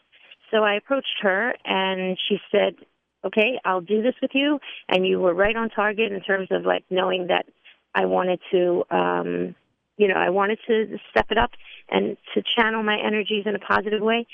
So 0.51 0.63
I 0.63 0.75
approached 0.75 1.19
her, 1.21 1.53
and 1.65 2.17
she 2.27 2.37
said, 2.51 2.75
"Okay, 3.25 3.59
I'll 3.65 3.81
do 3.81 4.01
this 4.01 4.15
with 4.21 4.31
you." 4.33 4.59
And 4.89 5.05
you 5.07 5.19
were 5.19 5.33
right 5.33 5.55
on 5.55 5.69
target 5.69 6.11
in 6.11 6.21
terms 6.21 6.49
of 6.51 6.65
like 6.65 6.83
knowing 6.89 7.27
that 7.27 7.45
I 7.95 8.05
wanted 8.05 8.39
to, 8.51 8.83
um, 8.89 9.55
you 9.97 10.07
know, 10.07 10.15
I 10.15 10.29
wanted 10.29 10.59
to 10.67 10.97
step 11.11 11.27
it 11.29 11.37
up 11.37 11.51
and 11.89 12.17
to 12.33 12.43
channel 12.55 12.83
my 12.83 12.97
energies 12.99 13.43
in 13.45 13.55
a 13.55 13.59
positive 13.59 14.01
way, 14.01 14.25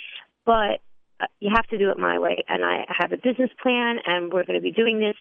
but 0.46 0.80
uh, 1.20 1.28
you 1.39 1.51
have 1.54 1.68
to 1.68 1.78
do 1.78 1.89
it 1.92 1.98
my 1.98 2.20
way. 2.20 2.44
And 2.48 2.63
I 2.63 2.86
have 2.88 3.12
a 3.12 3.18
business 3.18 3.50
plan, 3.62 3.98
and 4.06 4.32
we're 4.32 4.46
going 4.46 4.60
to 4.60 4.63
be 4.63 4.72
doing 4.72 5.00
this. 5.00 5.16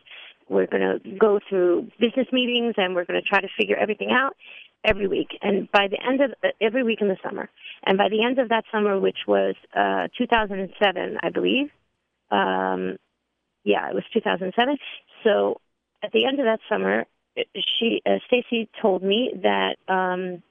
We're 0.48 0.66
going 0.66 0.82
to 0.82 1.10
go 1.18 1.40
through 1.48 1.90
business 1.98 2.28
meetings, 2.32 2.74
and 2.76 2.94
we're 2.94 3.04
going 3.04 3.20
to 3.20 3.26
try 3.26 3.40
to 3.40 3.48
figure 3.58 3.76
everything 3.76 4.10
out 4.10 4.36
every 4.84 5.08
week. 5.08 5.36
And 5.42 5.70
by 5.72 5.88
the 5.88 5.98
end 6.02 6.20
of 6.20 6.32
uh, 6.42 6.48
every 6.60 6.82
week 6.82 7.00
in 7.00 7.08
the 7.08 7.18
summer, 7.22 7.50
and 7.84 7.98
by 7.98 8.08
the 8.08 8.22
end 8.22 8.38
of 8.38 8.48
that 8.50 8.64
summer, 8.70 8.98
which 8.98 9.18
was 9.26 9.54
uh, 9.74 10.08
2007, 10.16 11.18
I 11.22 11.30
believe. 11.30 11.70
Um, 12.30 12.98
yeah, 13.64 13.88
it 13.88 13.94
was 13.94 14.04
2007. 14.12 14.78
So 15.24 15.60
at 16.02 16.12
the 16.12 16.24
end 16.24 16.38
of 16.38 16.46
that 16.46 16.60
summer, 16.68 17.04
she 17.54 18.02
uh, 18.06 18.18
Stacy 18.26 18.68
told 18.80 19.02
me 19.02 19.32
that 19.42 19.76
um, 19.88 20.42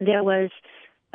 there 0.00 0.22
was 0.22 0.50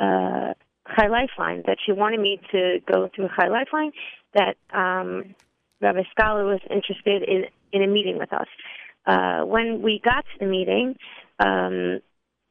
uh, 0.00 0.54
Chai 0.96 1.08
Lifeline 1.08 1.62
that 1.66 1.78
she 1.84 1.92
wanted 1.92 2.20
me 2.20 2.40
to 2.52 2.80
go 2.90 3.08
through 3.14 3.28
Chai 3.36 3.48
Lifeline. 3.48 3.92
That 4.34 4.56
um, 4.72 5.34
Rabbi 5.80 6.02
Scholar 6.10 6.44
was 6.44 6.60
interested 6.70 7.22
in 7.22 7.44
in 7.72 7.82
a 7.82 7.86
meeting 7.86 8.18
with 8.18 8.32
us. 8.32 8.48
Uh, 9.06 9.40
when 9.44 9.82
we 9.82 10.00
got 10.04 10.24
to 10.24 10.38
the 10.40 10.46
meeting, 10.46 10.96
um, 11.38 12.00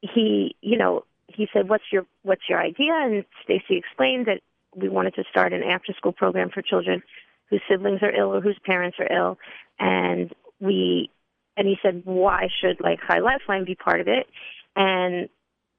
he, 0.01 0.55
you 0.61 0.77
know, 0.77 1.05
he 1.27 1.47
said, 1.53 1.69
"What's 1.69 1.85
your 1.91 2.05
What's 2.23 2.47
your 2.49 2.61
idea?" 2.61 2.93
And 2.93 3.25
Stacy 3.43 3.77
explained 3.77 4.27
that 4.27 4.41
we 4.75 4.89
wanted 4.89 5.15
to 5.15 5.23
start 5.29 5.53
an 5.53 5.63
after 5.63 5.93
school 5.93 6.13
program 6.13 6.49
for 6.49 6.61
children 6.61 7.03
whose 7.49 7.61
siblings 7.69 8.01
are 8.01 8.11
ill 8.11 8.33
or 8.33 8.41
whose 8.41 8.57
parents 8.65 8.97
are 8.99 9.11
ill, 9.11 9.37
and 9.79 10.33
we 10.59 11.09
and 11.57 11.67
he 11.67 11.77
said, 11.81 12.01
"Why 12.05 12.47
should 12.61 12.79
like 12.81 12.99
Chai 13.07 13.19
Lifeline 13.19 13.65
be 13.65 13.75
part 13.75 14.01
of 14.01 14.07
it?" 14.07 14.27
And 14.75 15.29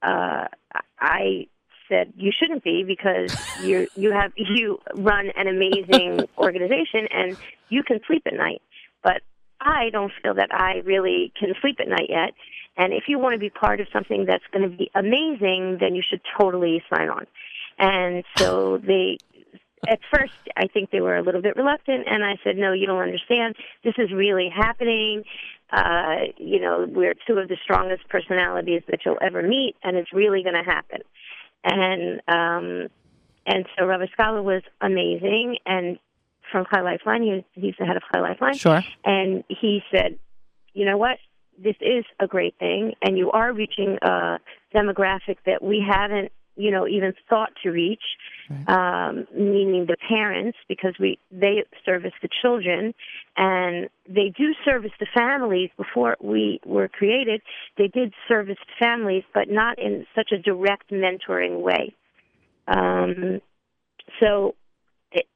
uh, 0.02 0.48
I 1.00 1.46
said, 1.88 2.12
"You 2.16 2.32
shouldn't 2.36 2.64
be 2.64 2.84
because 2.84 3.34
you 3.62 3.88
you 3.96 4.12
have 4.12 4.32
you 4.36 4.78
run 4.94 5.30
an 5.36 5.48
amazing 5.48 6.26
organization 6.38 7.08
and 7.10 7.36
you 7.68 7.82
can 7.82 8.00
sleep 8.06 8.22
at 8.26 8.34
night, 8.34 8.62
but 9.02 9.22
I 9.60 9.90
don't 9.90 10.12
feel 10.22 10.34
that 10.34 10.52
I 10.52 10.82
really 10.84 11.32
can 11.38 11.54
sleep 11.60 11.76
at 11.80 11.88
night 11.88 12.08
yet. 12.08 12.34
And 12.76 12.92
if 12.92 13.04
you 13.06 13.18
want 13.18 13.34
to 13.34 13.38
be 13.38 13.50
part 13.50 13.80
of 13.80 13.86
something 13.92 14.24
that's 14.26 14.44
going 14.50 14.68
to 14.70 14.76
be 14.76 14.90
amazing, 14.94 15.78
then 15.78 15.94
you 15.94 16.02
should 16.08 16.20
totally 16.38 16.82
sign 16.92 17.08
on." 17.08 17.26
And 17.78 18.24
so 18.36 18.78
they 18.78 19.18
at 19.88 19.98
first 20.12 20.32
I 20.56 20.66
think 20.68 20.90
they 20.90 21.00
were 21.00 21.16
a 21.16 21.22
little 21.22 21.42
bit 21.42 21.56
reluctant 21.56 22.06
and 22.08 22.24
I 22.24 22.36
said, 22.44 22.56
No, 22.56 22.72
you 22.72 22.86
don't 22.86 23.02
understand. 23.02 23.56
This 23.84 23.94
is 23.98 24.12
really 24.12 24.48
happening. 24.54 25.24
Uh, 25.70 26.26
you 26.36 26.60
know, 26.60 26.86
we're 26.88 27.14
two 27.26 27.38
of 27.38 27.48
the 27.48 27.56
strongest 27.62 28.08
personalities 28.08 28.82
that 28.88 29.00
you'll 29.04 29.18
ever 29.20 29.42
meet 29.42 29.76
and 29.82 29.96
it's 29.96 30.12
really 30.12 30.42
gonna 30.42 30.64
happen. 30.64 31.00
And 31.64 32.20
um 32.28 32.88
and 33.44 33.66
so 33.76 33.86
Rabbi 33.86 34.06
Scholar 34.12 34.42
was 34.42 34.62
amazing 34.80 35.58
and 35.66 35.98
from 36.52 36.66
Chai 36.72 36.82
Lifeline, 36.82 37.22
he 37.22 37.30
was, 37.30 37.42
he's 37.54 37.74
the 37.78 37.86
head 37.86 37.96
of 37.96 38.02
Chai 38.12 38.20
Lifeline. 38.20 38.54
Sure. 38.54 38.82
And 39.04 39.42
he 39.48 39.82
said, 39.90 40.18
You 40.74 40.84
know 40.84 40.96
what? 40.96 41.18
This 41.58 41.76
is 41.80 42.04
a 42.20 42.26
great 42.26 42.56
thing 42.58 42.94
and 43.02 43.18
you 43.18 43.32
are 43.32 43.52
reaching 43.52 43.98
a 44.02 44.38
demographic 44.72 45.38
that 45.44 45.60
we 45.62 45.84
haven't 45.86 46.30
you 46.56 46.70
know 46.70 46.86
even 46.86 47.14
thought 47.28 47.50
to 47.62 47.70
reach 47.70 48.02
um 48.66 49.26
meaning 49.34 49.86
the 49.86 49.96
parents 50.08 50.58
because 50.68 50.94
we 51.00 51.18
they 51.30 51.64
service 51.84 52.12
the 52.20 52.28
children 52.42 52.92
and 53.36 53.88
they 54.06 54.32
do 54.36 54.54
service 54.64 54.90
the 55.00 55.06
families 55.14 55.70
before 55.76 56.16
we 56.20 56.60
were 56.66 56.88
created. 56.88 57.40
They 57.78 57.88
did 57.88 58.12
service 58.28 58.58
families 58.78 59.24
but 59.32 59.48
not 59.48 59.78
in 59.78 60.06
such 60.14 60.32
a 60.32 60.38
direct 60.38 60.90
mentoring 60.90 61.60
way. 61.62 61.94
Um 62.66 63.40
so 64.20 64.54
it, 65.10 65.26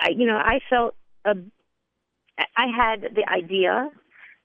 I, 0.00 0.10
you 0.10 0.26
know 0.26 0.36
i 0.36 0.60
felt 0.70 0.94
a 1.24 1.34
i 2.56 2.66
had 2.66 3.14
the 3.14 3.28
idea 3.28 3.90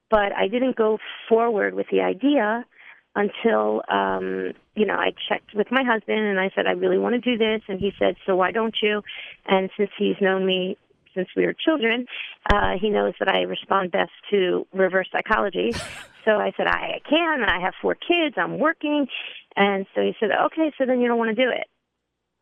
but 0.10 0.32
i 0.36 0.48
didn't 0.48 0.76
go 0.76 0.98
forward 1.28 1.74
with 1.74 1.88
the 1.92 2.02
idea 2.02 2.66
until 3.16 3.82
um 3.90 4.54
you 4.80 4.86
know 4.86 4.96
I 4.96 5.12
checked 5.28 5.54
with 5.54 5.68
my 5.72 5.84
husband 5.84 6.20
and 6.20 6.40
I 6.40 6.50
said 6.56 6.66
I 6.66 6.72
really 6.72 6.98
want 6.98 7.14
to 7.16 7.22
do 7.22 7.38
this. 7.38 7.62
And 7.68 7.80
he 7.80 7.92
said 8.00 8.16
so 8.26 8.36
why 8.36 8.52
don't 8.52 8.76
you? 8.82 9.02
And 9.46 9.70
since 9.76 9.90
he's 9.98 10.16
known 10.22 10.46
me 10.46 10.78
since 11.14 11.28
we 11.36 11.46
were 11.46 11.54
children 11.54 12.06
uh 12.54 12.74
he 12.80 12.90
knows 12.90 13.14
that 13.20 13.28
I 13.28 13.42
respond 13.42 13.92
best 13.92 14.12
to 14.32 14.66
reverse 14.74 15.08
psychology. 15.12 15.74
So 16.26 16.32
I 16.32 16.52
said 16.58 16.68
I 16.68 17.00
can. 17.10 17.44
I 17.44 17.62
have 17.62 17.74
four 17.82 17.96
kids. 17.96 18.36
I'm 18.38 18.60
working. 18.60 19.08
And 19.56 19.86
so 19.96 20.02
he 20.02 20.14
said 20.20 20.30
okay 20.48 20.72
so 20.78 20.86
then 20.86 21.00
you 21.00 21.08
don't 21.08 21.18
want 21.18 21.36
to 21.36 21.44
do 21.44 21.50
it. 21.50 21.68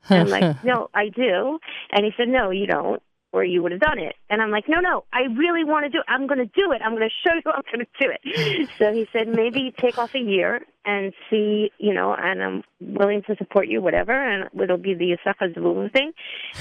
And 0.10 0.22
I'm 0.22 0.30
like 0.30 0.64
no 0.72 0.90
I 0.94 1.10
do. 1.10 1.60
And 1.92 2.04
he 2.04 2.12
said 2.18 2.28
no 2.28 2.50
you 2.50 2.68
don't 2.68 3.02
or 3.38 3.44
you 3.44 3.62
would 3.62 3.72
have 3.72 3.82
done 3.82 4.00
it. 4.00 4.16
And 4.30 4.42
I'm 4.42 4.50
like, 4.50 4.66
no, 4.68 4.80
no, 4.80 5.04
I 5.14 5.22
really 5.38 5.64
want 5.64 5.86
to 5.86 5.90
do 5.90 6.00
it. 6.00 6.06
I'm 6.08 6.26
going 6.26 6.40
to 6.40 6.46
do 6.46 6.72
it. 6.72 6.82
I'm 6.84 6.96
going 6.96 7.08
to 7.08 7.30
show 7.30 7.36
you 7.36 7.52
I'm 7.54 7.62
going 7.72 7.86
to 7.86 8.06
do 8.06 8.12
it. 8.12 8.70
So 8.78 8.92
he 8.92 9.08
said, 9.14 9.28
maybe 9.28 9.74
take 9.78 9.98
off 9.98 10.16
a 10.16 10.20
year 10.20 10.66
and 10.86 11.14
see, 11.30 11.72
you 11.78 11.94
know, 11.94 12.16
and 12.18 12.42
I'm 12.42 12.64
willing 12.80 13.22
to 13.28 13.36
support 13.38 13.68
you, 13.68 13.82
whatever, 13.82 14.14
and 14.14 14.50
it'll 14.60 14.78
be 14.78 14.94
the 14.94 15.16
Yisachar 15.16 15.54
Zvulun 15.54 15.92
thing. 15.92 16.14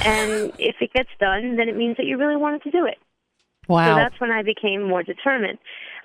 And 0.05 0.53
if 0.59 0.77
it 0.81 0.93
gets 0.93 1.11
done, 1.19 1.57
then 1.57 1.69
it 1.69 1.77
means 1.77 1.97
that 1.97 2.07
you 2.07 2.19
really 2.19 2.37
wanted 2.37 2.63
to 2.65 2.71
do 2.71 2.85
it. 2.85 2.99
Wow. 3.69 3.87
So 3.87 3.95
that's 3.97 4.21
when 4.21 4.31
I 4.31 4.43
became 4.43 4.87
more 4.87 5.03
determined. 5.03 5.59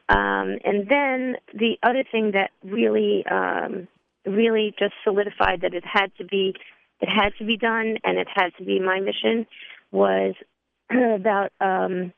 Um, 0.10 0.58
and 0.64 0.88
then 0.90 1.36
the 1.54 1.78
other 1.84 2.04
thing 2.12 2.32
that 2.32 2.52
really, 2.64 3.26
um, 3.30 3.88
really 4.26 4.74
just 4.78 4.94
solidified 5.04 5.62
that 5.62 5.74
it 5.74 5.84
had 5.86 6.12
to 6.18 6.26
be, 6.26 6.54
it 7.02 7.10
had 7.10 7.34
to 7.40 7.46
be 7.46 7.58
done, 7.58 7.98
and 8.04 8.18
it 8.18 8.28
had 8.34 8.50
to 8.58 8.64
be 8.64 8.80
my 8.80 9.00
mission 9.00 9.48
was 9.92 10.36
about 11.16 11.52
um, 11.62 12.14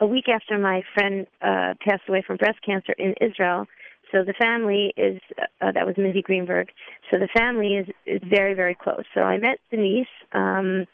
a 0.00 0.06
week 0.06 0.28
after 0.28 0.58
my 0.58 0.82
friend 0.94 1.26
uh, 1.40 1.74
passed 1.86 2.02
away 2.08 2.22
from 2.26 2.36
breast 2.36 2.58
cancer 2.64 2.92
in 2.98 3.14
Israel. 3.20 3.66
so 4.10 4.24
the 4.24 4.34
family 4.34 4.92
is 4.96 5.20
uh, 5.60 5.72
that 5.72 5.86
was 5.86 5.96
Mindy 5.96 6.22
Greenberg. 6.22 6.68
So 7.10 7.18
the 7.18 7.28
family 7.36 7.76
is 7.76 7.86
is 8.06 8.20
very 8.28 8.54
very 8.54 8.74
close. 8.74 9.04
So 9.14 9.20
I 9.20 9.38
met 9.38 9.58
Denise, 9.70 10.06
um, 10.32 10.86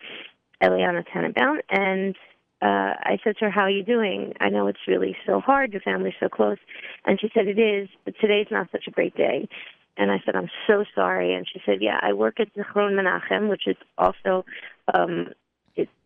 Eliana 0.63 1.05
Tannenbaum, 1.13 1.59
and 1.71 2.15
uh, 2.61 2.93
I 3.13 3.19
said 3.25 3.37
to 3.39 3.47
her, 3.47 3.51
"How 3.51 3.63
are 3.63 3.71
you 3.71 3.85
doing? 3.85 4.35
I 4.41 4.51
know 4.51 4.67
it's 4.67 4.87
really 4.87 5.17
so 5.27 5.41
hard. 5.41 5.73
Your 5.73 5.83
family's 5.83 6.15
so 6.21 6.29
close." 6.29 6.59
And 7.05 7.21
she 7.21 7.31
said, 7.35 7.47
"It 7.49 7.59
is, 7.59 7.89
but 8.05 8.15
today's 8.21 8.49
not 8.51 8.69
such 8.71 8.87
a 8.87 8.91
great 8.91 9.17
day." 9.17 9.49
And 9.97 10.11
I 10.11 10.21
said, 10.25 10.37
"I'm 10.37 10.51
so 10.67 10.85
sorry." 10.95 11.35
And 11.35 11.47
she 11.51 11.61
said, 11.65 11.79
"Yeah, 11.81 11.99
I 12.03 12.13
work 12.13 12.41
at 12.41 12.53
Zichron 12.55 12.95
Menachem, 12.95 13.49
which 13.49 13.67
is 13.67 13.77
also 13.97 14.45
um, 14.93 15.29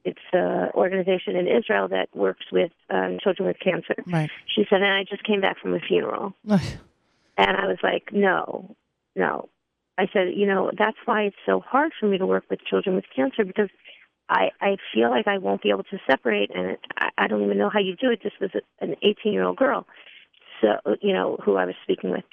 it's 0.05 0.19
an 0.33 0.71
organization 0.75 1.37
in 1.37 1.47
Israel 1.47 1.89
that 1.89 2.09
works 2.15 2.47
with 2.51 2.73
um, 2.91 3.19
children 3.23 3.47
with 3.47 3.59
cancer." 3.59 3.95
Right. 4.07 4.31
She 4.55 4.65
said, 4.69 4.83
"And 4.83 4.93
I 4.93 5.05
just 5.09 5.25
came 5.25 5.41
back 5.41 5.59
from 5.61 5.75
a 5.75 5.81
funeral." 5.81 6.35
And 7.37 7.57
I 7.57 7.67
was 7.67 7.79
like, 7.83 8.13
no, 8.13 8.75
no. 9.17 9.49
I 9.99 10.07
said, 10.13 10.29
you 10.35 10.47
know, 10.47 10.71
that's 10.77 10.97
why 11.05 11.23
it's 11.23 11.37
so 11.47 11.61
hard 11.61 11.93
for 11.99 12.07
me 12.07 12.19
to 12.19 12.27
work 12.27 12.45
with 12.51 12.61
children 12.65 12.97
with 12.97 13.05
cancer 13.15 13.45
because 13.45 13.69
I 14.29 14.51
I 14.61 14.77
feel 14.95 15.11
like 15.11 15.27
I 15.27 15.39
won't 15.39 15.63
be 15.63 15.71
able 15.71 15.85
to 15.85 15.99
separate, 16.09 16.51
and 16.55 16.73
it, 16.73 16.81
I, 16.97 17.09
I 17.19 17.27
don't 17.27 17.45
even 17.45 17.59
know 17.59 17.71
how 17.71 17.81
you 17.81 17.97
do 17.97 18.11
it. 18.11 18.21
This 18.23 18.33
was 18.41 18.51
a, 18.55 18.85
an 18.85 18.97
18 19.03 19.33
year 19.33 19.45
old 19.45 19.57
girl, 19.57 19.87
so 20.61 20.97
you 21.01 21.13
know 21.13 21.37
who 21.45 21.57
I 21.57 21.67
was 21.67 21.75
speaking 21.83 22.11
with. 22.11 22.25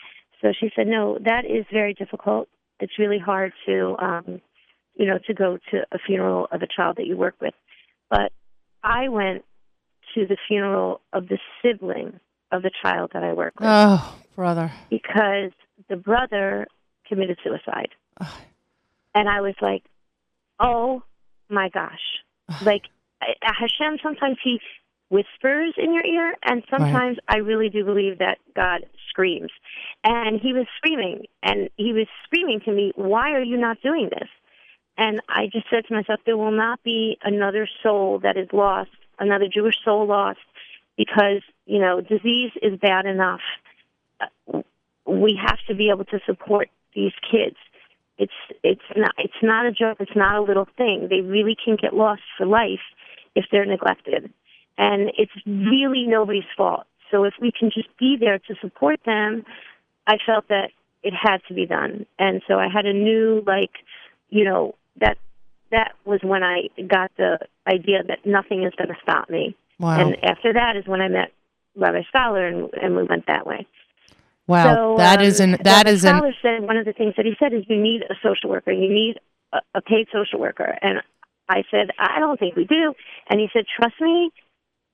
So 0.41 0.53
she 0.57 0.71
said, 0.75 0.87
no, 0.87 1.17
that 1.25 1.43
is 1.45 1.65
very 1.71 1.93
difficult. 1.93 2.47
It's 2.79 2.97
really 2.97 3.19
hard 3.19 3.51
to, 3.65 3.95
um, 3.99 4.41
you 4.99 5.05
know, 5.07 5.17
to 5.27 5.33
go 5.33 5.57
to 5.71 5.77
a 5.93 5.97
funeral 6.05 6.47
of 6.51 6.61
a 6.61 6.67
child 6.67 6.97
that 6.97 7.07
you 7.07 7.15
work 7.15 7.35
with. 7.41 7.53
But 8.09 8.31
I 8.83 9.07
went 9.07 9.45
to 10.13 10.27
the 10.27 10.35
funeral 10.47 10.99
of 11.13 11.27
the 11.29 11.39
sibling 11.61 12.19
of 12.51 12.61
the 12.63 12.71
child 12.83 13.11
that 13.13 13.23
I 13.23 13.31
work 13.33 13.53
with 13.59 13.69
Oh, 13.71 14.15
brother. 14.35 14.71
because 14.89 15.51
the 15.87 15.95
brother 15.95 16.67
committed 17.07 17.37
suicide. 17.43 17.89
And 19.15 19.29
I 19.29 19.41
was 19.41 19.55
like, 19.61 19.83
oh 20.59 21.01
my 21.49 21.69
gosh. 21.69 22.01
like, 22.65 22.83
Hashem, 23.41 23.99
sometimes 24.03 24.37
he 24.43 24.59
whispers 25.09 25.73
in 25.77 25.93
your 25.93 26.05
ear, 26.05 26.35
and 26.43 26.61
sometimes 26.69 27.17
I 27.27 27.37
really 27.37 27.69
do 27.69 27.83
believe 27.85 28.19
that 28.19 28.37
God 28.55 28.81
screams. 29.09 29.49
And 30.03 30.39
he 30.39 30.53
was 30.53 30.65
screaming, 30.77 31.23
and 31.41 31.69
he 31.77 31.93
was 31.93 32.05
screaming 32.25 32.59
to 32.65 32.71
me, 32.71 32.91
why 32.95 33.31
are 33.31 33.41
you 33.43 33.57
not 33.57 33.81
doing 33.81 34.09
this? 34.11 34.29
And 34.99 35.21
I 35.29 35.47
just 35.47 35.67
said 35.71 35.85
to 35.87 35.93
myself, 35.95 36.19
there 36.25 36.37
will 36.37 36.51
not 36.65 36.83
be 36.83 37.17
another 37.23 37.67
soul 37.81 38.19
that 38.19 38.35
is 38.37 38.49
lost, 38.51 38.91
another 39.17 39.47
Jewish 39.47 39.75
soul 39.83 40.05
lost, 40.05 40.39
because, 40.97 41.41
you 41.65 41.79
know, 41.79 42.01
disease 42.01 42.51
is 42.61 42.77
bad 42.79 43.05
enough. 43.05 43.41
Uh, 44.19 44.61
We 45.05 45.39
have 45.47 45.57
to 45.67 45.73
be 45.73 45.89
able 45.89 46.05
to 46.13 46.19
support 46.29 46.67
these 46.93 47.13
kids. 47.31 47.55
It's 48.23 48.39
it's 48.71 48.89
not 48.95 49.13
it's 49.17 49.41
not 49.41 49.65
a 49.65 49.71
joke. 49.71 49.97
It's 49.99 50.15
not 50.15 50.35
a 50.35 50.41
little 50.49 50.67
thing. 50.77 51.07
They 51.09 51.21
really 51.21 51.55
can 51.65 51.77
get 51.83 51.93
lost 51.95 52.21
for 52.37 52.45
life 52.45 52.85
if 53.33 53.45
they're 53.49 53.65
neglected, 53.65 54.21
and 54.77 54.99
it's 55.17 55.31
really 55.47 56.03
nobody's 56.05 56.51
fault. 56.57 56.85
So 57.09 57.23
if 57.23 57.33
we 57.43 57.51
can 57.57 57.71
just 57.71 57.89
be 57.97 58.17
there 58.23 58.39
to 58.47 58.55
support 58.61 58.99
them, 59.05 59.45
I 60.05 60.15
felt 60.25 60.45
that 60.49 60.69
it 61.01 61.13
had 61.13 61.39
to 61.47 61.53
be 61.53 61.65
done, 61.65 62.05
and 62.19 62.41
so 62.47 62.53
I 62.59 62.67
had 62.67 62.85
a 62.85 62.93
new 62.93 63.41
like, 63.47 63.75
you 64.29 64.43
know, 64.43 64.75
that 65.01 65.17
that 65.71 65.93
was 66.05 66.19
when 66.23 66.43
I 66.43 66.69
got 66.87 67.11
the 67.17 67.39
idea 67.67 68.03
that 68.07 68.25
nothing 68.25 68.63
is 68.63 68.73
going 68.77 68.89
to 68.89 68.97
stop 69.01 69.29
me. 69.29 69.55
Wow. 69.79 69.99
And 69.99 70.23
after 70.23 70.53
that 70.53 70.75
is 70.75 70.85
when 70.87 71.01
I 71.01 71.07
met 71.07 71.31
Rabbi 71.75 72.01
Scholar, 72.09 72.47
and, 72.47 72.69
and 72.73 72.95
we 72.95 73.03
went 73.03 73.27
that 73.27 73.45
way. 73.45 73.65
wow. 74.47 74.73
So, 74.73 74.95
that 74.97 75.19
um, 75.19 75.25
is 75.25 75.39
an 75.39 75.51
that 75.63 75.85
Rabbi 75.85 75.89
is 75.91 76.03
an 76.03 76.17
Scholar 76.17 76.33
said 76.41 76.61
one 76.63 76.77
of 76.77 76.85
the 76.85 76.93
things 76.93 77.13
that 77.17 77.25
he 77.25 77.33
said 77.39 77.53
is 77.53 77.63
you 77.67 77.81
need 77.81 78.01
a 78.03 78.15
social 78.23 78.49
worker. 78.49 78.71
You 78.71 78.89
need 78.89 79.19
a, 79.53 79.59
a 79.75 79.81
paid 79.81 80.07
social 80.11 80.39
worker. 80.39 80.77
And 80.81 81.01
I 81.47 81.63
said 81.71 81.91
I 81.97 82.19
don't 82.19 82.39
think 82.39 82.55
we 82.55 82.65
do. 82.65 82.93
And 83.29 83.39
he 83.39 83.47
said, 83.53 83.65
trust 83.79 83.95
me, 84.01 84.31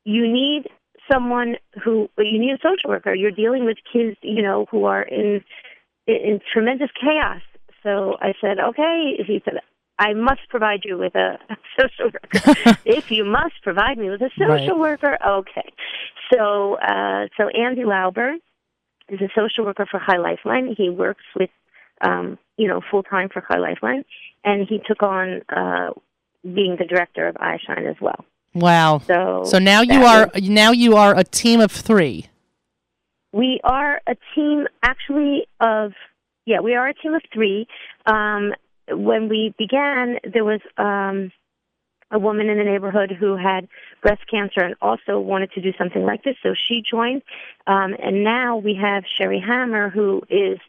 you 0.04 0.32
need 0.32 0.70
someone 1.12 1.56
who 1.84 2.10
you 2.18 2.40
need 2.40 2.54
a 2.54 2.58
social 2.58 2.90
worker. 2.90 3.14
You're 3.14 3.32
dealing 3.32 3.66
with 3.66 3.78
kids, 3.92 4.18
you 4.22 4.42
know, 4.42 4.68
who 4.70 4.86
are 4.86 5.02
in 5.02 5.44
in, 6.08 6.16
in 6.16 6.40
tremendous 6.54 6.90
chaos. 7.00 7.42
So 7.84 8.18
I 8.20 8.34
said, 8.42 8.60
okay. 8.60 9.14
He 9.26 9.42
said, 9.46 9.56
I 9.98 10.14
must 10.14 10.42
provide 10.50 10.82
you 10.84 10.98
with 10.98 11.16
a 11.16 11.38
social 11.80 12.06
worker. 12.06 12.78
if 12.86 13.12
you 13.12 13.24
must 13.24 13.56
provide 13.64 13.98
me 13.98 14.10
with 14.10 14.22
a 14.22 14.30
social 14.38 14.78
Right. 14.78 14.80
worker, 14.80 15.18
okay. 15.26 15.72
So, 16.34 16.76
uh, 16.76 17.28
so 17.38 17.48
Andy 17.50 17.86
Lauber 17.86 18.34
is 19.10 19.22
a 19.22 19.30
social 19.36 19.66
worker 19.66 19.86
for 19.90 20.02
Chai 20.06 20.18
Lifeline. 20.18 20.74
He 20.78 20.90
works 20.90 21.24
with, 21.40 21.50
um, 22.02 22.38
you 22.58 22.68
know, 22.68 22.82
full 22.92 23.04
time 23.04 23.30
for 23.30 23.42
Chai 23.42 23.58
Lifeline, 23.60 24.04
and 24.44 24.68
he 24.68 24.80
took 24.86 25.04
on 25.04 25.42
uh, 25.56 25.92
being 26.44 26.76
the 26.78 26.86
director 26.86 27.28
of 27.28 27.36
iShine 27.36 27.90
as 27.90 27.96
well. 28.02 28.26
wow. 28.54 29.00
So, 29.06 29.44
So 29.46 29.60
now 29.60 29.82
you 29.82 30.04
are 30.04 30.30
now 30.42 30.72
you 30.72 30.96
are 30.98 31.18
a 31.18 31.24
team 31.24 31.62
of 31.62 31.72
three. 31.72 32.26
We 33.32 33.60
are 33.64 34.02
a 34.08 34.16
team 34.34 34.66
actually 34.84 35.48
of 35.60 35.92
yeah, 36.46 36.60
we 36.62 36.76
are 36.76 36.88
a 36.88 36.94
team 36.94 37.14
of 37.14 37.22
three. 37.34 37.68
Um, 38.06 38.54
when 38.90 39.30
we 39.30 39.54
began, 39.58 40.18
there 40.32 40.44
was 40.44 40.62
um, 40.78 41.32
a 42.12 42.20
woman 42.20 42.50
in 42.50 42.58
the 42.58 42.64
neighborhood 42.64 43.12
who 43.12 43.36
had 43.36 43.68
breast 44.02 44.22
cancer 44.30 44.62
and 44.62 44.76
also 44.82 45.20
wanted 45.20 45.52
to 45.54 45.62
do 45.62 45.72
something 45.78 46.04
like 46.04 46.24
this, 46.24 46.36
so 46.44 46.54
she 46.54 46.84
joined. 46.90 47.22
Um, 47.68 47.96
and 48.02 48.24
now 48.24 48.58
we 48.58 48.76
have 48.82 49.04
Sherry 49.18 49.44
Hammer, 49.46 49.90
who 49.90 50.22
is 50.30 50.60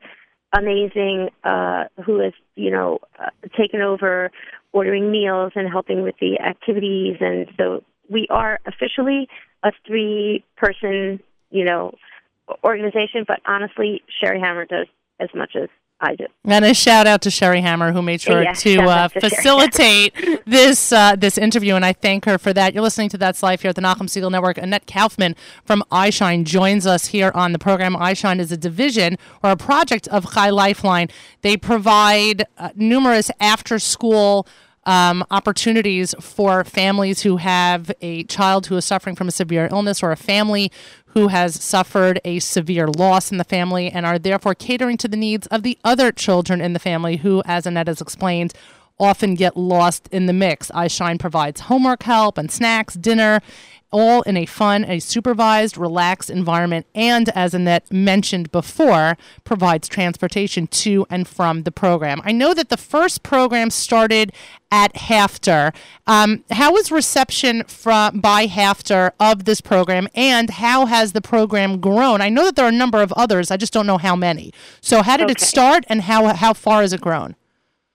amazing, 0.57 1.31
uh, 1.44 1.85
who 2.05 2.20
has 2.20 2.33
you 2.55 2.70
know 2.70 2.98
uh, 3.18 3.31
taken 3.57 3.81
over 3.83 4.31
ordering 4.72 5.11
meals 5.11 5.52
and 5.55 5.68
helping 5.68 6.02
with 6.02 6.14
the 6.20 6.40
activities, 6.40 7.16
and 7.20 7.48
so 7.57 7.83
we 8.09 8.26
are 8.31 8.59
officially 8.66 9.29
a 9.62 9.72
three-person 9.87 11.20
you 11.50 11.64
know 11.64 11.94
organization, 12.64 13.24
but 13.26 13.40
honestly, 13.46 14.02
Sherry 14.20 14.40
Hammer 14.40 14.64
does 14.64 14.87
as 15.20 15.29
much 15.35 15.57
as 15.57 15.68
I 15.98 16.14
do. 16.14 16.26
And 16.44 16.64
a 16.64 16.74
shout 16.74 17.06
out 17.06 17.22
to 17.22 17.30
Sherry 17.30 17.62
Hammer 17.62 17.92
who 17.92 18.02
made 18.02 18.20
sure 18.20 18.42
Yeah, 18.42 18.52
to 18.52 18.82
uh, 18.82 18.88
out 18.88 19.12
to 19.14 19.20
Sherry 19.20 19.30
facilitate 19.30 20.14
this 20.46 20.92
uh, 20.92 21.16
this 21.16 21.38
interview, 21.38 21.74
and 21.74 21.85
I 21.85 21.94
thank 21.94 22.26
her 22.26 22.37
for 22.37 22.52
that. 22.52 22.74
You're 22.74 22.82
listening 22.82 23.09
to 23.11 23.18
That's 23.18 23.42
Life 23.42 23.62
here 23.62 23.70
at 23.70 23.76
the 23.76 23.82
Nachum 23.82 24.02
Segal 24.02 24.30
Network. 24.30 24.59
Annette 24.59 24.87
Kaufman 24.87 25.35
from 25.64 25.82
iShine 25.90 26.44
joins 26.44 26.87
us 26.87 27.06
here 27.06 27.32
on 27.35 27.52
the 27.52 27.59
program. 27.59 27.94
iShine 27.94 28.40
is 28.40 28.52
a 28.52 28.59
division 28.59 29.16
or 29.42 29.50
a 29.50 29.56
project 29.56 30.06
of 30.09 30.35
Chai 30.35 30.50
Lifeline. 30.50 31.09
They 31.40 31.56
provide 31.56 32.44
uh, 32.59 32.70
numerous 32.74 33.30
after 33.40 33.78
school 33.78 34.46
um, 34.87 35.25
opportunities 35.31 36.14
for 36.20 36.64
families 36.64 37.22
who 37.22 37.37
have 37.37 37.90
a 38.01 38.25
child 38.25 38.66
who 38.66 38.77
is 38.77 38.85
suffering 38.85 39.16
from 39.16 39.29
a 39.29 39.33
severe 39.33 39.68
illness 39.70 40.03
or 40.03 40.12
a 40.12 40.16
family 40.16 40.72
who 41.09 41.29
has 41.29 41.55
suffered 41.62 42.20
a 42.25 42.38
severe 42.38 42.87
loss 42.87 43.33
in 43.33 43.38
the 43.38 43.44
family 43.44 43.90
and 43.90 44.07
are 44.07 44.18
therefore 44.18 44.55
catering 44.55 44.96
to 44.99 45.09
the 45.09 45.16
needs 45.16 45.46
of 45.49 45.62
the 45.62 45.77
other 45.83 46.12
children 46.12 46.61
in 46.61 46.72
the 46.72 46.79
family 46.79 47.16
who, 47.16 47.42
as 47.46 47.66
Annette 47.66 47.88
has 47.88 48.01
explained, 48.01 48.55
often 48.99 49.35
get 49.35 49.57
lost 49.57 50.09
in 50.12 50.27
the 50.27 50.33
mix. 50.33 50.70
iShine 50.70 51.18
provides 51.18 51.62
homework 51.62 52.03
help 52.03 52.38
and 52.38 52.51
snacks, 52.51 52.94
dinner, 52.94 53.40
all 53.92 54.22
in 54.22 54.37
a 54.37 54.46
fun, 54.46 54.85
a 54.85 54.99
supervised, 54.99 55.77
relaxed 55.77 56.31
environment, 56.31 56.87
and 56.94 57.29
as 57.31 57.55
Annette 57.55 57.90
mentioned 57.92 58.51
before, 58.53 59.16
provides 59.44 59.88
transportation 59.88 60.66
to 60.66 61.07
and 61.09 61.27
from 61.27 61.62
the 61.62 61.70
program. 61.70 62.20
I 62.25 62.33
know 62.33 62.55
that 62.55 62.68
the 62.68 62.77
first 62.77 63.22
program 63.22 63.70
started 63.70 64.33
at 64.70 64.92
HAFTR. 64.94 65.75
Um, 66.07 66.44
how 66.51 66.72
was 66.72 66.90
reception 66.90 67.64
from 67.64 68.20
by 68.20 68.46
HAFTR 68.46 69.12
of 69.20 69.44
this 69.44 69.61
program, 69.61 70.09
and 70.14 70.51
how 70.51 70.87
has 70.87 71.12
the 71.12 71.20
program 71.20 71.81
grown? 71.81 72.20
I 72.20 72.29
know 72.29 72.44
that 72.44 72.57
there 72.57 72.66
are 72.66 72.70
a 72.70 72.72
number 72.72 73.01
of 73.01 73.12
others. 73.12 73.51
I 73.51 73.57
just 73.57 73.72
don't 73.72 73.87
know 73.87 73.99
how 73.99 74.16
many. 74.16 74.53
So, 74.81 75.03
how 75.03 75.16
did 75.16 75.31
it 75.31 75.40
start, 75.40 75.85
and 75.88 76.03
how 76.03 76.35
how 76.35 76.53
far 76.53 76.83
has 76.83 76.92
it 76.92 77.01
grown? 77.01 77.37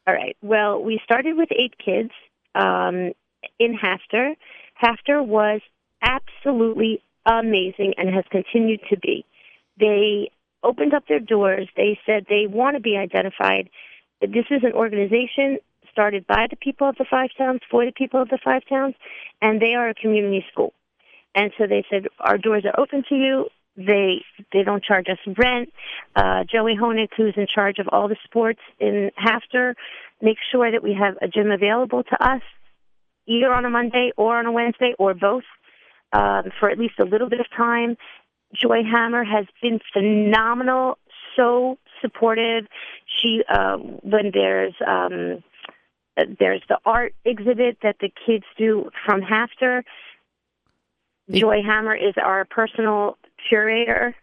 All 0.08 0.14
right. 0.14 0.36
Well, 0.42 0.82
we 0.82 1.00
started 1.04 1.38
with 1.38 1.50
eight 1.52 1.78
kids 1.78 2.12
um, 2.56 3.14
in 3.60 3.78
HAFTR. 3.78 4.36
HAFTR 4.82 5.26
was 5.26 5.62
absolutely 6.02 7.02
amazing 7.26 7.94
and 7.98 8.10
has 8.14 8.26
continued 8.32 8.82
to 8.90 8.98
be. 8.98 9.26
They 9.80 10.32
opened 10.64 10.94
up 10.94 11.08
their 11.08 11.20
doors. 11.20 11.68
They 11.76 12.00
said 12.06 12.26
they 12.30 12.48
want 12.48 12.76
to 12.76 12.82
be 12.82 12.98
identified. 12.98 13.70
This 14.22 14.46
is 14.50 14.64
an 14.64 14.74
organization 14.74 15.58
started 15.92 16.26
by 16.28 16.48
the 16.50 16.56
people 16.56 16.88
of 16.88 16.96
the 16.96 17.06
five 17.10 17.30
towns, 17.38 17.62
for 17.70 17.86
the 17.86 17.92
people 17.92 18.22
of 18.22 18.30
the 18.30 18.40
five 18.44 18.62
towns, 18.68 18.96
and 19.42 19.62
they 19.62 19.74
are 19.74 19.90
a 19.90 19.94
community 19.94 20.46
school. 20.52 20.74
And 21.36 21.52
so 21.58 21.68
they 21.68 21.84
said, 21.90 22.08
our 22.20 22.38
doors 22.38 22.64
are 22.66 22.80
open 22.80 23.04
to 23.10 23.16
you. 23.16 23.50
They 23.78 24.24
they 24.52 24.64
don't 24.64 24.84
charge 24.84 25.08
us 25.08 25.18
rent. 25.38 25.70
Uh, 26.14 26.44
Joey 26.44 26.76
Honig, 26.76 27.08
who's 27.16 27.36
in 27.38 27.48
charge 27.48 27.80
of 27.80 27.88
all 27.90 28.10
the 28.10 28.18
sports 28.26 28.60
in 28.80 29.12
HAFTR, 29.18 29.76
makes 30.22 30.42
sure 30.52 30.70
that 30.70 30.84
we 30.84 30.94
have 30.94 31.16
a 31.22 31.30
gym 31.30 31.52
available 31.52 32.04
to 32.04 32.24
us, 32.24 32.42
either 33.28 33.52
on 33.52 33.64
a 33.64 33.70
Monday 33.70 34.12
or 34.18 34.38
on 34.38 34.46
a 34.46 34.52
Wednesday 34.52 34.94
or 35.00 35.14
both, 35.14 35.44
um, 36.14 36.52
for 36.60 36.70
at 36.70 36.78
least 36.78 36.96
a 37.00 37.06
little 37.06 37.30
bit 37.30 37.40
of 37.40 37.48
time. 37.56 37.98
Joy 38.54 38.84
Hammer 38.84 39.24
has 39.24 39.46
been 39.62 39.80
phenomenal, 39.94 40.98
so 41.36 41.78
supportive. 42.02 42.66
She 43.06 43.44
uh, 43.48 43.78
when 43.78 44.32
there's 44.34 44.74
um, 44.86 45.44
there's 46.40 46.62
the 46.68 46.78
art 46.86 47.14
exhibit 47.24 47.78
that 47.84 47.98
the 48.02 48.12
kids 48.26 48.46
do 48.58 48.90
from 49.06 49.22
HAFTR. 49.22 49.84
Joy 51.30 51.62
Hammer 51.66 51.96
is 51.96 52.14
our 52.22 52.46
personal 52.46 53.18
curator. 53.48 54.14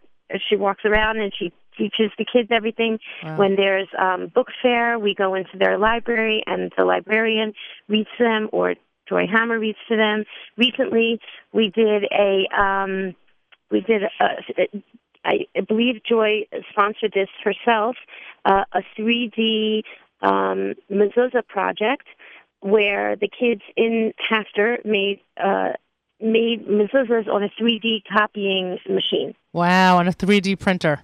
She 0.47 0.55
walks 0.55 0.85
around 0.85 1.19
and 1.19 1.33
she 1.37 1.51
teaches 1.75 2.11
the 2.17 2.25
kids 2.25 2.49
everything. 2.51 2.99
Wow. 3.23 3.37
When 3.37 3.55
there's 3.55 3.87
um, 3.97 4.27
book 4.27 4.47
fair, 4.61 4.99
we 4.99 5.15
go 5.15 5.33
into 5.33 5.57
their 5.57 5.77
library 5.77 6.43
and 6.45 6.71
the 6.77 6.85
librarian 6.85 7.53
reads 7.87 8.09
them, 8.19 8.49
or 8.51 8.75
Joy 9.09 9.25
Hammer 9.27 9.59
reads 9.59 9.79
to 9.89 9.97
them. 9.97 10.23
Recently, 10.57 11.19
we 11.51 11.69
did 11.69 12.03
a 12.11 12.47
um, 12.55 13.15
we 13.71 13.81
did 13.81 14.03
a, 14.03 14.67
I 15.25 15.45
believe 15.67 16.03
Joy 16.03 16.45
sponsored 16.71 17.13
this 17.13 17.29
herself, 17.43 17.95
uh, 18.45 18.63
a 18.71 18.81
3D 18.97 19.83
um, 20.21 20.75
mezuzah 20.91 21.45
project 21.47 22.05
where 22.61 23.15
the 23.15 23.27
kids 23.27 23.61
in 23.75 24.13
HAFTR 24.31 24.85
made 24.85 25.19
uh, 25.41 25.73
made 26.21 26.67
mezuzahs 26.67 27.27
on 27.27 27.43
a 27.43 27.49
3D 27.49 28.03
copying 28.11 28.77
machine. 28.89 29.33
Wow, 29.53 29.97
on 29.97 30.07
a 30.07 30.11
3D 30.11 30.59
printer. 30.59 31.01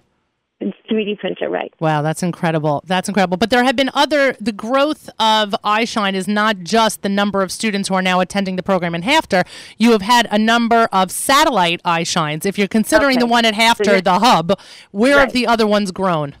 3D 0.62 1.18
printer, 1.18 1.50
right. 1.50 1.72
Wow, 1.80 2.00
that's 2.00 2.22
incredible. 2.22 2.82
That's 2.86 3.08
incredible. 3.08 3.36
But 3.36 3.50
there 3.50 3.62
have 3.64 3.76
been 3.76 3.90
other, 3.92 4.34
the 4.40 4.52
growth 4.52 5.10
of 5.18 5.54
iShine 5.64 6.14
is 6.14 6.26
not 6.26 6.60
just 6.60 7.02
the 7.02 7.10
number 7.10 7.42
of 7.42 7.52
students 7.52 7.88
who 7.88 7.94
are 7.94 8.02
now 8.02 8.20
attending 8.20 8.56
the 8.56 8.62
program 8.62 8.94
in 8.94 9.02
HAFTR. 9.02 9.46
You 9.76 9.92
have 9.92 10.02
had 10.02 10.26
a 10.30 10.38
number 10.38 10.88
of 10.92 11.10
satellite 11.10 11.82
iShines. 11.82 12.46
If 12.46 12.56
you're 12.56 12.68
considering 12.68 13.18
okay. 13.18 13.20
the 13.20 13.26
one 13.26 13.44
at 13.44 13.54
HAFTR, 13.54 13.84
so 13.84 14.00
the 14.00 14.18
hub, 14.18 14.58
where 14.92 15.16
right. 15.16 15.24
have 15.24 15.32
the 15.32 15.46
other 15.46 15.66
ones 15.66 15.90
grown? 15.90 16.34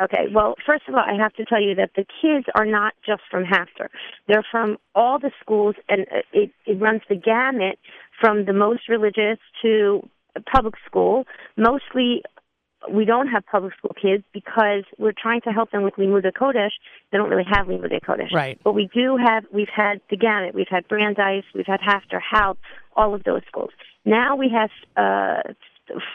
Okay, 0.00 0.26
well, 0.32 0.54
first 0.64 0.84
of 0.86 0.94
all, 0.94 1.00
I 1.00 1.20
have 1.20 1.32
to 1.34 1.44
tell 1.44 1.60
you 1.60 1.74
that 1.74 1.90
the 1.96 2.06
kids 2.22 2.46
are 2.54 2.64
not 2.64 2.94
just 3.04 3.22
from 3.28 3.44
HAFTR. 3.44 3.88
They're 4.28 4.46
from 4.48 4.78
all 4.94 5.18
the 5.18 5.32
schools, 5.40 5.74
and 5.88 6.02
uh, 6.02 6.18
it, 6.32 6.52
it 6.66 6.80
runs 6.80 7.02
the 7.08 7.16
gamut 7.16 7.80
from 8.20 8.44
the 8.44 8.52
most 8.52 8.88
religious 8.88 9.38
to 9.62 10.08
public 10.52 10.74
school, 10.86 11.26
mostly 11.56 12.22
we 12.92 13.04
don't 13.04 13.28
have 13.28 13.44
public 13.46 13.74
school 13.76 13.94
kids 14.00 14.24
because 14.32 14.84
we're 14.98 15.12
trying 15.12 15.40
to 15.42 15.50
help 15.50 15.70
them 15.70 15.82
with 15.82 15.94
Limud 15.94 16.24
Kodesh. 16.32 16.70
They 17.10 17.18
don't 17.18 17.28
really 17.28 17.46
have 17.50 17.66
Limud 17.66 17.92
Kodesh. 18.02 18.32
Right. 18.32 18.58
But 18.62 18.72
we 18.72 18.88
do 18.94 19.16
have, 19.16 19.44
we've 19.52 19.68
had 19.74 20.00
the 20.10 20.16
gamut. 20.16 20.54
We've 20.54 20.68
had 20.68 20.86
Brandeis, 20.88 21.44
we've 21.54 21.66
had 21.66 21.80
HAFTR, 21.80 22.20
Haupt, 22.30 22.60
all 22.94 23.14
of 23.14 23.24
those 23.24 23.42
schools. 23.48 23.70
Now 24.04 24.36
we 24.36 24.50
have 24.50 24.70
uh, 24.96 25.52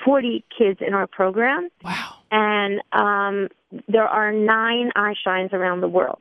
40 0.06 0.44
kids 0.58 0.80
in 0.86 0.94
our 0.94 1.08
program. 1.08 1.70
Wow. 1.84 2.16
And 2.32 2.82
um, 2.92 3.50
there 3.88 4.08
are 4.08 4.32
nine 4.32 4.92
iShines 4.96 5.54
around 5.54 5.82
the 5.82 5.88
world. 5.88 6.20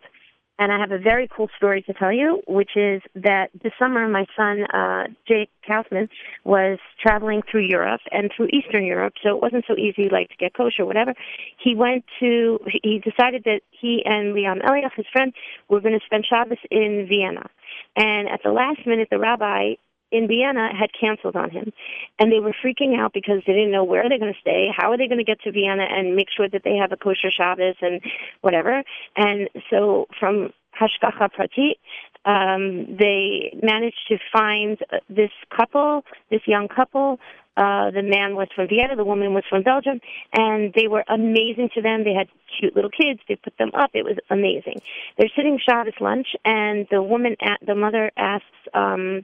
And 0.62 0.70
I 0.70 0.78
have 0.78 0.92
a 0.92 0.98
very 0.98 1.26
cool 1.26 1.48
story 1.56 1.82
to 1.82 1.92
tell 1.92 2.12
you, 2.12 2.40
which 2.46 2.76
is 2.76 3.02
that 3.16 3.50
this 3.64 3.72
summer 3.80 4.06
my 4.06 4.26
son, 4.36 4.62
uh, 4.72 5.08
Jake 5.26 5.50
Kaufman, 5.66 6.08
was 6.44 6.78
traveling 7.00 7.42
through 7.50 7.62
Europe 7.62 8.00
and 8.12 8.30
through 8.30 8.46
Eastern 8.52 8.84
Europe, 8.84 9.14
so 9.24 9.30
it 9.30 9.42
wasn't 9.42 9.64
so 9.66 9.76
easy, 9.76 10.08
like 10.08 10.28
to 10.28 10.36
get 10.36 10.54
kosher, 10.54 10.82
or 10.82 10.86
whatever. 10.86 11.14
He 11.58 11.74
went 11.74 12.04
to, 12.20 12.60
he 12.80 13.00
decided 13.00 13.42
that 13.42 13.62
he 13.72 14.04
and 14.04 14.36
Liam 14.36 14.64
Elias, 14.64 14.92
his 14.94 15.06
friend, 15.12 15.32
were 15.68 15.80
going 15.80 15.98
to 15.98 16.06
spend 16.06 16.26
Shabbos 16.26 16.58
in 16.70 17.08
Vienna. 17.08 17.50
And 17.96 18.28
at 18.28 18.44
the 18.44 18.52
last 18.52 18.86
minute, 18.86 19.08
the 19.10 19.18
rabbi 19.18 19.74
in 20.12 20.28
Vienna 20.28 20.68
had 20.78 20.90
canceled 20.98 21.34
on 21.36 21.50
him. 21.50 21.72
And 22.18 22.30
they 22.30 22.38
were 22.38 22.54
freaking 22.64 22.98
out 22.98 23.12
because 23.12 23.42
they 23.46 23.54
didn't 23.54 23.72
know 23.72 23.84
where 23.84 24.08
they're 24.08 24.18
going 24.18 24.34
to 24.34 24.40
stay, 24.40 24.68
how 24.76 24.92
are 24.92 24.98
they 24.98 25.08
going 25.08 25.18
to 25.18 25.24
get 25.24 25.40
to 25.42 25.52
Vienna 25.52 25.84
and 25.88 26.14
make 26.14 26.28
sure 26.36 26.48
that 26.48 26.62
they 26.64 26.76
have 26.76 26.92
a 26.92 26.96
kosher 26.96 27.30
Shabbos 27.30 27.76
and 27.80 28.00
whatever. 28.42 28.84
And 29.16 29.48
so 29.70 30.06
from 30.20 30.52
Hashgacha 30.78 31.30
Pratit, 31.36 31.76
um, 32.24 32.96
they 32.96 33.58
managed 33.62 34.00
to 34.08 34.18
find 34.32 34.78
this 35.08 35.30
couple, 35.54 36.04
this 36.30 36.42
young 36.46 36.68
couple. 36.68 37.18
Uh, 37.54 37.90
the 37.90 38.02
man 38.02 38.34
was 38.34 38.48
from 38.54 38.66
Vienna, 38.68 38.96
the 38.96 39.04
woman 39.04 39.34
was 39.34 39.44
from 39.50 39.62
Belgium, 39.62 40.00
and 40.32 40.72
they 40.74 40.88
were 40.88 41.04
amazing 41.08 41.68
to 41.74 41.82
them. 41.82 42.04
They 42.04 42.14
had 42.14 42.28
cute 42.58 42.74
little 42.74 42.90
kids. 42.90 43.20
They 43.28 43.36
put 43.36 43.58
them 43.58 43.72
up. 43.74 43.90
It 43.92 44.04
was 44.04 44.16
amazing. 44.30 44.80
They're 45.18 45.28
sitting 45.36 45.58
Shabbos 45.58 45.92
lunch, 46.00 46.28
and 46.46 46.86
the 46.90 47.02
woman, 47.02 47.36
at, 47.42 47.58
the 47.66 47.74
mother 47.74 48.10
asks, 48.16 48.46
um, 48.72 49.22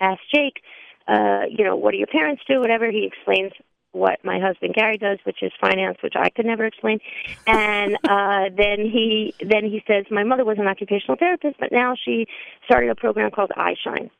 asked 0.00 0.30
Jake, 0.32 0.62
uh, 1.06 1.42
you 1.50 1.64
know, 1.64 1.76
what 1.76 1.92
do 1.92 1.98
your 1.98 2.06
parents 2.06 2.42
do? 2.46 2.60
Whatever. 2.60 2.90
He 2.90 3.04
explains 3.04 3.52
what 3.92 4.22
my 4.22 4.38
husband 4.38 4.74
Gary 4.74 4.98
does, 4.98 5.18
which 5.24 5.42
is 5.42 5.50
finance, 5.60 5.98
which 6.02 6.14
I 6.16 6.30
could 6.30 6.44
never 6.44 6.64
explain. 6.64 7.00
And 7.46 7.96
uh, 8.08 8.50
then 8.56 8.80
he 8.80 9.34
then 9.40 9.64
he 9.64 9.82
says, 9.86 10.04
my 10.10 10.24
mother 10.24 10.44
was 10.44 10.58
an 10.58 10.66
occupational 10.66 11.16
therapist, 11.16 11.56
but 11.58 11.72
now 11.72 11.94
she 12.02 12.26
started 12.64 12.90
a 12.90 12.94
program 12.94 13.30
called 13.30 13.50
iShine. 13.56 14.10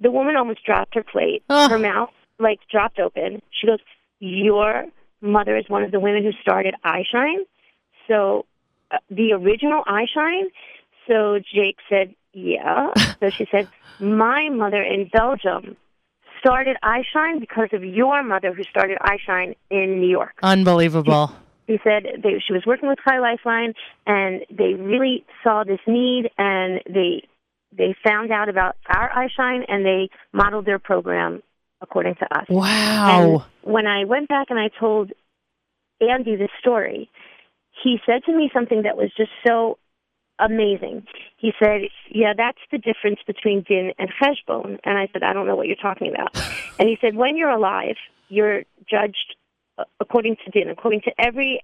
The 0.00 0.10
woman 0.10 0.36
almost 0.36 0.64
dropped 0.64 0.94
her 0.94 1.02
plate. 1.02 1.42
Her 1.68 1.78
mouth 1.78 2.10
like 2.38 2.60
dropped 2.70 2.98
open. 2.98 3.40
She 3.50 3.66
goes, 3.66 3.78
"Your 4.18 4.86
mother 5.20 5.56
is 5.56 5.64
one 5.68 5.82
of 5.82 5.92
the 5.92 6.00
women 6.00 6.24
who 6.24 6.32
started 6.42 6.74
iShine." 6.84 7.44
So 8.08 8.44
uh, 8.90 8.98
the 9.10 9.32
original 9.32 9.82
iShine. 9.84 10.44
So 11.06 11.38
Jake 11.38 11.78
said, 11.88 12.14
yeah. 12.32 12.90
So 13.20 13.30
she 13.30 13.46
said, 13.50 13.68
My 14.00 14.50
mother 14.50 14.82
in 14.82 15.08
Belgium 15.08 15.76
started 16.40 16.76
iShine 16.84 17.40
because 17.40 17.68
of 17.72 17.82
your 17.82 18.22
mother 18.22 18.52
who 18.52 18.62
started 18.64 18.98
iShine 19.00 19.56
in 19.70 20.00
New 20.00 20.08
York. 20.08 20.34
Unbelievable. 20.42 21.32
He, 21.66 21.74
he 21.74 21.78
said 21.82 22.02
they, 22.22 22.42
she 22.46 22.52
was 22.52 22.64
working 22.66 22.88
with 22.88 22.98
Chai 23.06 23.18
Lifeline 23.18 23.72
and 24.06 24.42
they 24.50 24.74
really 24.74 25.24
saw 25.42 25.64
this 25.64 25.80
need 25.86 26.30
and 26.36 26.80
they 26.86 27.26
they 27.76 27.94
found 28.04 28.30
out 28.30 28.48
about 28.48 28.76
our 28.88 29.10
iShine 29.10 29.64
and 29.68 29.86
they 29.86 30.10
modeled 30.32 30.66
their 30.66 30.78
program 30.78 31.42
according 31.80 32.14
to 32.16 32.38
us. 32.38 32.46
Wow. 32.48 33.44
And 33.62 33.72
when 33.72 33.86
I 33.86 34.04
went 34.04 34.28
back 34.28 34.48
and 34.50 34.58
I 34.58 34.68
told 34.78 35.12
Andy 36.00 36.36
this 36.36 36.50
story, 36.60 37.10
he 37.82 37.98
said 38.06 38.22
to 38.24 38.36
me 38.36 38.50
something 38.52 38.82
that 38.82 38.96
was 38.96 39.10
just 39.16 39.30
so 39.46 39.78
amazing. 40.38 41.06
He 41.36 41.52
said, 41.58 41.82
"Yeah, 42.10 42.32
that's 42.36 42.58
the 42.70 42.78
difference 42.78 43.20
between 43.26 43.62
din 43.62 43.92
and 43.98 44.10
cheshbon." 44.20 44.78
And 44.84 44.98
I 44.98 45.08
said, 45.12 45.22
"I 45.22 45.32
don't 45.32 45.46
know 45.46 45.56
what 45.56 45.66
you're 45.66 45.76
talking 45.76 46.12
about." 46.12 46.36
and 46.78 46.88
he 46.88 46.98
said, 47.00 47.14
"When 47.14 47.36
you're 47.36 47.50
alive, 47.50 47.96
you're 48.28 48.64
judged 48.88 49.36
uh, 49.78 49.84
according 50.00 50.36
to 50.44 50.50
din, 50.50 50.70
according 50.70 51.02
to 51.02 51.12
every 51.18 51.60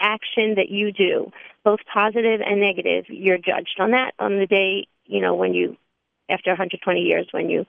action 0.00 0.56
that 0.56 0.68
you 0.68 0.92
do, 0.92 1.30
both 1.64 1.80
positive 1.92 2.40
and 2.44 2.60
negative. 2.60 3.06
You're 3.08 3.38
judged 3.38 3.76
on 3.78 3.92
that 3.92 4.12
on 4.18 4.38
the 4.38 4.46
day, 4.46 4.86
you 5.06 5.20
know, 5.20 5.34
when 5.34 5.54
you, 5.54 5.76
after 6.28 6.50
120 6.50 7.00
years, 7.00 7.28
when 7.30 7.48
you 7.48 7.66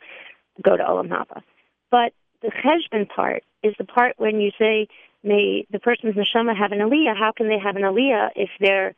go 0.62 0.76
to 0.76 0.84
Olam 0.84 1.08
Haba. 1.08 1.42
But 1.90 2.14
the 2.42 2.50
cheshbon 2.50 3.08
part 3.08 3.44
is 3.64 3.74
the 3.78 3.86
part 3.86 4.16
when 4.18 4.42
you 4.42 4.52
say, 4.60 4.88
"May 5.24 5.66
the 5.72 5.80
person's 5.80 6.16
neshama 6.16 6.56
have 6.56 6.72
an 6.72 6.80
aliyah." 6.80 7.18
How 7.18 7.32
can 7.32 7.48
they 7.48 7.60
have 7.60 7.76
an 7.76 7.84
aliyah 7.84 8.32
if 8.36 8.50
they're 8.60 8.96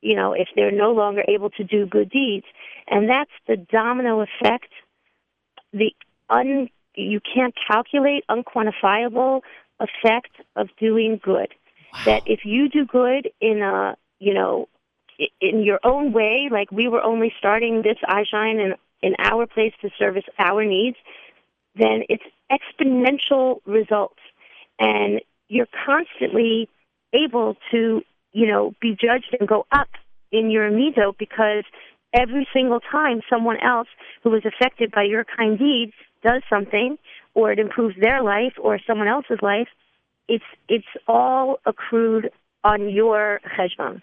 you 0.00 0.14
know, 0.14 0.32
if 0.32 0.48
they're 0.54 0.70
no 0.70 0.92
longer 0.92 1.22
able 1.28 1.50
to 1.50 1.64
do 1.64 1.86
good 1.86 2.10
deeds. 2.10 2.46
And 2.88 3.08
that's 3.08 3.30
the 3.46 3.56
domino 3.56 4.20
effect, 4.20 4.70
the 5.72 5.92
un, 6.30 6.68
you 6.94 7.20
can't 7.20 7.54
calculate, 7.66 8.24
unquantifiable 8.28 9.42
effect 9.80 10.32
of 10.56 10.68
doing 10.78 11.20
good. 11.22 11.48
Wow. 11.92 12.00
That 12.04 12.22
if 12.26 12.44
you 12.44 12.68
do 12.68 12.84
good 12.84 13.30
in 13.40 13.62
a, 13.62 13.96
you 14.18 14.34
know, 14.34 14.68
in 15.40 15.62
your 15.62 15.80
own 15.84 16.12
way, 16.12 16.48
like 16.50 16.70
we 16.70 16.88
were 16.88 17.02
only 17.02 17.32
starting 17.38 17.82
this 17.82 17.98
iShine 18.08 18.64
in, 18.64 18.74
in 19.02 19.16
our 19.18 19.46
place 19.46 19.72
to 19.82 19.90
service 19.98 20.24
our 20.38 20.64
needs, 20.64 20.96
then 21.74 22.02
it's 22.08 22.24
exponential 22.50 23.60
results. 23.66 24.20
And 24.78 25.20
you're 25.48 25.68
constantly 25.86 26.68
able 27.12 27.56
to 27.70 28.02
you 28.32 28.46
know, 28.46 28.74
be 28.80 28.90
judged 28.90 29.36
and 29.38 29.48
go 29.48 29.66
up 29.72 29.88
in 30.30 30.50
your 30.50 30.70
mido 30.70 31.16
because 31.18 31.64
every 32.12 32.46
single 32.52 32.80
time 32.80 33.20
someone 33.28 33.58
else 33.60 33.88
who 34.22 34.30
was 34.30 34.42
affected 34.44 34.90
by 34.90 35.02
your 35.02 35.24
kind 35.24 35.58
deed 35.58 35.92
does 36.22 36.42
something 36.50 36.98
or 37.34 37.52
it 37.52 37.58
improves 37.58 37.96
their 38.00 38.22
life 38.22 38.54
or 38.60 38.78
someone 38.86 39.08
else's 39.08 39.38
life, 39.42 39.68
it's 40.28 40.44
it's 40.68 40.86
all 41.06 41.58
accrued 41.64 42.30
on 42.64 42.88
your 42.90 43.40
cheshbon. 43.56 44.02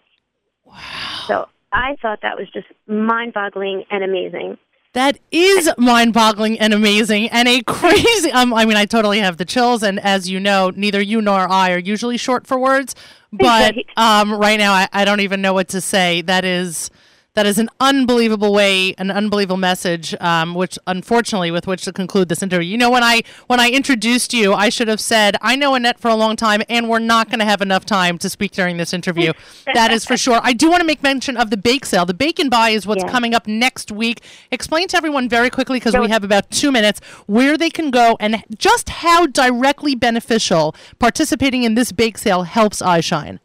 Wow. 0.63 1.23
So 1.27 1.45
I 1.71 1.95
thought 2.01 2.19
that 2.21 2.38
was 2.38 2.47
just 2.51 2.67
mind-boggling 2.88 3.83
and 3.91 4.03
amazing. 4.03 4.57
That 4.95 5.19
is 5.29 5.69
mind-boggling 5.77 6.58
and 6.58 6.73
amazing, 6.73 7.27
and 7.27 7.49
a 7.49 7.62
crazy. 7.63 8.31
Um, 8.31 8.53
I 8.53 8.63
mean, 8.63 8.77
I 8.77 8.86
totally 8.86 9.19
have 9.19 9.36
the 9.36 9.43
chills, 9.43 9.84
and 9.84 9.99
as 9.99 10.29
you 10.29 10.39
know, 10.39 10.71
neither 10.73 11.01
you 11.01 11.21
nor 11.21 11.51
I 11.51 11.71
are 11.71 11.77
usually 11.77 12.15
short 12.15 12.47
for 12.47 12.58
words. 12.58 12.95
But 13.34 13.75
um, 13.97 14.34
right 14.34 14.58
now, 14.58 14.71
I, 14.71 14.88
I 14.93 15.03
don't 15.03 15.19
even 15.19 15.41
know 15.41 15.51
what 15.51 15.67
to 15.69 15.81
say. 15.81 16.21
That 16.21 16.45
is 16.45 16.89
That 17.36 17.45
is 17.45 17.58
an 17.58 17.69
unbelievable 17.82 18.54
way, 18.54 18.95
an 18.98 19.12
unbelievable 19.12 19.58
message, 19.58 20.15
um, 20.21 20.54
which 20.56 20.80
unfortunately, 20.88 21.52
with 21.52 21.67
which 21.67 21.84
to 21.84 21.91
conclude 21.91 22.30
this 22.30 22.41
interview. 22.41 22.69
You 22.69 22.78
know, 22.78 22.89
when 22.89 23.04
I 23.04 23.24
when 23.48 23.60
I 23.60 23.69
introduced 23.69 24.34
you, 24.34 24.54
I 24.54 24.69
should 24.69 24.88
have 24.88 25.02
said 25.02 25.36
I 25.41 25.58
know 25.58 25.76
Annette 25.76 26.00
for 26.00 26.08
a 26.08 26.15
long 26.15 26.38
time, 26.38 26.62
and 26.69 26.89
we're 26.89 27.00
not 27.00 27.30
going 27.30 27.39
to 27.39 27.45
have 27.45 27.62
enough 27.62 27.86
time 27.86 28.17
to 28.19 28.30
speak 28.30 28.54
during 28.54 28.78
this 28.78 28.93
interview. 28.93 29.34
that 29.74 29.91
is 29.91 30.06
for 30.06 30.15
sure. 30.15 30.39
I 30.43 30.54
do 30.54 30.69
want 30.69 30.80
to 30.80 30.86
make 30.86 31.04
mention 31.04 31.36
of 31.36 31.50
the 31.50 31.58
bake 31.58 31.86
sale. 31.86 32.06
The 32.06 32.13
bake 32.13 32.39
and 32.39 32.50
buy 32.50 32.69
is 32.69 32.88
what's 32.88 33.04
Yeah. 33.04 33.12
coming 33.12 33.34
up 33.36 33.48
next 33.48 33.91
week. 33.91 34.21
Explain 34.50 34.88
to 34.88 34.98
everyone 34.98 35.28
very 35.28 35.50
quickly 35.50 35.78
because 35.78 35.98
we 35.98 36.08
have 36.10 36.24
about 36.24 36.50
two 36.52 36.71
minutes 36.71 37.02
where 37.26 37.58
they 37.58 37.69
can 37.69 37.91
go 37.91 38.15
and 38.21 38.45
just 38.58 38.88
how 38.89 39.26
directly 39.26 39.93
beneficial 39.93 40.74
participating 41.00 41.63
in 41.63 41.76
this 41.76 41.91
bake 41.91 42.17
sale 42.17 42.43
helps 42.43 42.82
iShine. 42.82 43.39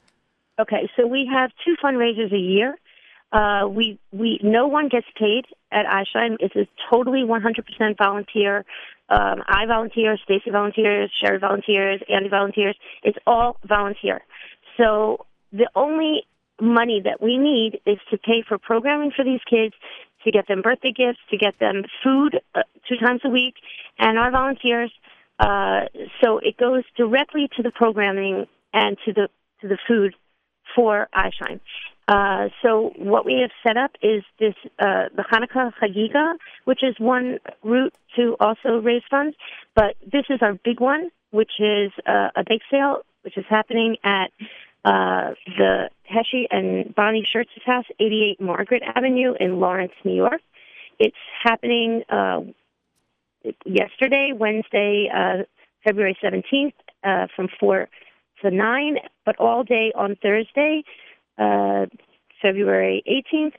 Okay, 0.61 0.89
so 0.97 1.09
we 1.09 1.27
have 1.27 1.51
two 1.65 1.75
fundraisers 1.83 2.33
a 2.33 2.39
year. 2.39 2.77
Uh, 3.33 3.69
we 3.69 3.99
we 4.13 4.41
no 4.43 4.67
one 4.67 4.89
gets 4.89 5.07
paid 5.17 5.45
at 5.71 5.87
iShine. 5.87 6.37
It's 6.41 6.57
a 6.57 6.67
totally 6.91 7.21
100% 7.21 7.97
volunteer. 7.97 8.65
Um, 9.09 9.43
I 9.49 9.67
volunteer, 9.67 10.17
Stacy 10.25 10.51
volunteers, 10.51 11.11
Sherry 11.21 11.39
volunteers, 11.39 12.01
Andy 12.09 12.29
volunteers. 12.29 12.77
It's 13.03 13.19
all 13.27 13.57
volunteer. 13.65 14.23
So 14.77 15.27
the 15.53 15.69
only 15.75 16.25
money 16.61 17.01
that 17.05 17.23
we 17.23 17.39
need 17.39 17.81
is 17.87 17.99
to 18.11 18.19
pay 18.19 18.43
for 18.47 18.59
programming 18.59 19.13
for 19.15 19.25
these 19.25 19.41
kids, 19.49 19.75
to 20.25 20.31
get 20.31 20.47
them 20.49 20.63
birthday 20.63 20.93
gifts, 20.93 21.19
to 21.31 21.37
get 21.37 21.59
them 21.59 21.85
food 22.05 22.41
uh, 22.55 22.63
two 22.89 22.97
times 22.97 23.21
a 23.25 23.31
week, 23.31 23.55
and 23.99 24.19
our 24.19 24.31
volunteers. 24.31 24.93
Uh, 25.39 25.87
so 26.23 26.39
it 26.39 26.57
goes 26.57 26.85
directly 26.97 27.49
to 27.57 27.63
the 27.63 27.71
programming 27.71 28.47
and 28.75 28.97
to 29.05 29.13
the 29.13 29.29
to 29.61 29.69
the 29.69 29.79
food 29.89 30.15
for 30.75 31.09
iShine. 31.15 31.61
Uh, 32.11 32.49
so 32.61 32.93
what 32.97 33.25
we 33.25 33.35
have 33.41 33.53
set 33.65 33.77
up 33.77 33.93
is 34.03 34.25
this 34.41 34.55
uh, 34.81 35.05
the 35.15 35.23
Hanukkah 35.23 35.73
Chagiga, 35.81 36.35
which 36.65 36.83
is 36.83 36.97
one 36.99 37.39
route 37.63 37.95
to 38.17 38.37
also 38.41 38.81
raise 38.83 39.03
funds. 39.09 39.37
But 39.77 39.95
this 40.05 40.25
is 40.29 40.41
our 40.43 40.55
big 40.55 40.81
one, 40.81 41.11
which 41.31 41.53
is 41.61 41.93
uh, 42.07 42.31
a 42.35 42.43
bake 42.45 42.63
sale, 42.69 43.03
which 43.23 43.39
is 43.39 43.45
happening 43.49 43.97
at 44.03 44.33
uh, 44.85 45.35
the 45.57 45.89
Heshi 46.13 46.47
and 46.51 46.93
Bonnie 46.97 47.25
Schertz's 47.25 47.63
house, 47.65 47.85
88 48.01 48.41
Margaret 48.41 48.83
Avenue 48.97 49.35
in 49.39 49.61
Lawrence, 49.61 49.93
New 50.05 50.17
York. 50.17 50.41
It's 50.99 51.15
happening 51.45 52.03
uh, 52.09 52.41
yesterday, 53.65 54.33
Wednesday, 54.35 55.09
uh, 55.15 55.45
February 55.85 56.19
17th, 56.21 56.73
uh, 57.05 57.29
from 57.37 57.49
4 57.61 57.89
to 58.43 58.51
9, 58.51 58.97
but 59.25 59.37
all 59.39 59.63
day 59.63 59.93
on 59.95 60.17
Thursday, 60.17 60.83
uh, 61.41 61.87
February 62.41 63.03
18th, 63.09 63.53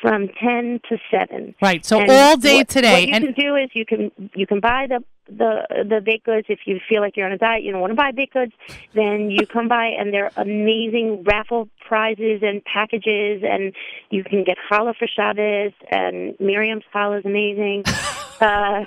from 0.00 0.28
10 0.40 0.80
to 0.88 0.98
7. 1.10 1.54
Right. 1.60 1.84
So 1.84 2.00
And 2.00 2.10
all 2.10 2.36
day 2.36 2.58
what, 2.58 2.68
today. 2.68 2.92
What 2.92 3.08
you 3.08 3.14
and 3.14 3.24
can 3.24 3.34
do 3.34 3.56
is 3.56 3.70
you 3.72 3.84
can 3.84 4.12
you 4.34 4.46
can 4.46 4.60
buy 4.60 4.86
the 4.88 5.02
the 5.28 5.84
the 5.88 6.00
baked 6.00 6.24
goods 6.24 6.46
if 6.48 6.60
you 6.64 6.80
feel 6.88 7.00
like 7.00 7.16
you're 7.16 7.26
on 7.26 7.32
a 7.32 7.38
diet, 7.38 7.62
you 7.62 7.72
don't 7.72 7.80
want 7.80 7.90
to 7.90 7.96
buy 7.96 8.12
baked 8.12 8.34
goods, 8.34 8.52
then 8.94 9.30
you 9.30 9.46
come 9.46 9.68
by 9.68 9.86
and 9.86 10.12
they're 10.12 10.30
amazing 10.36 11.24
raffle 11.24 11.68
prizes 11.86 12.42
and 12.42 12.64
packages, 12.64 13.42
and 13.42 13.74
you 14.10 14.24
can 14.24 14.44
get 14.44 14.56
challah 14.70 14.94
for 14.96 15.06
Shabbos, 15.06 15.72
and 15.90 16.34
Miriam's 16.40 16.84
challah 16.94 17.18
is 17.18 17.24
amazing. 17.24 17.84
Uh, 18.40 18.84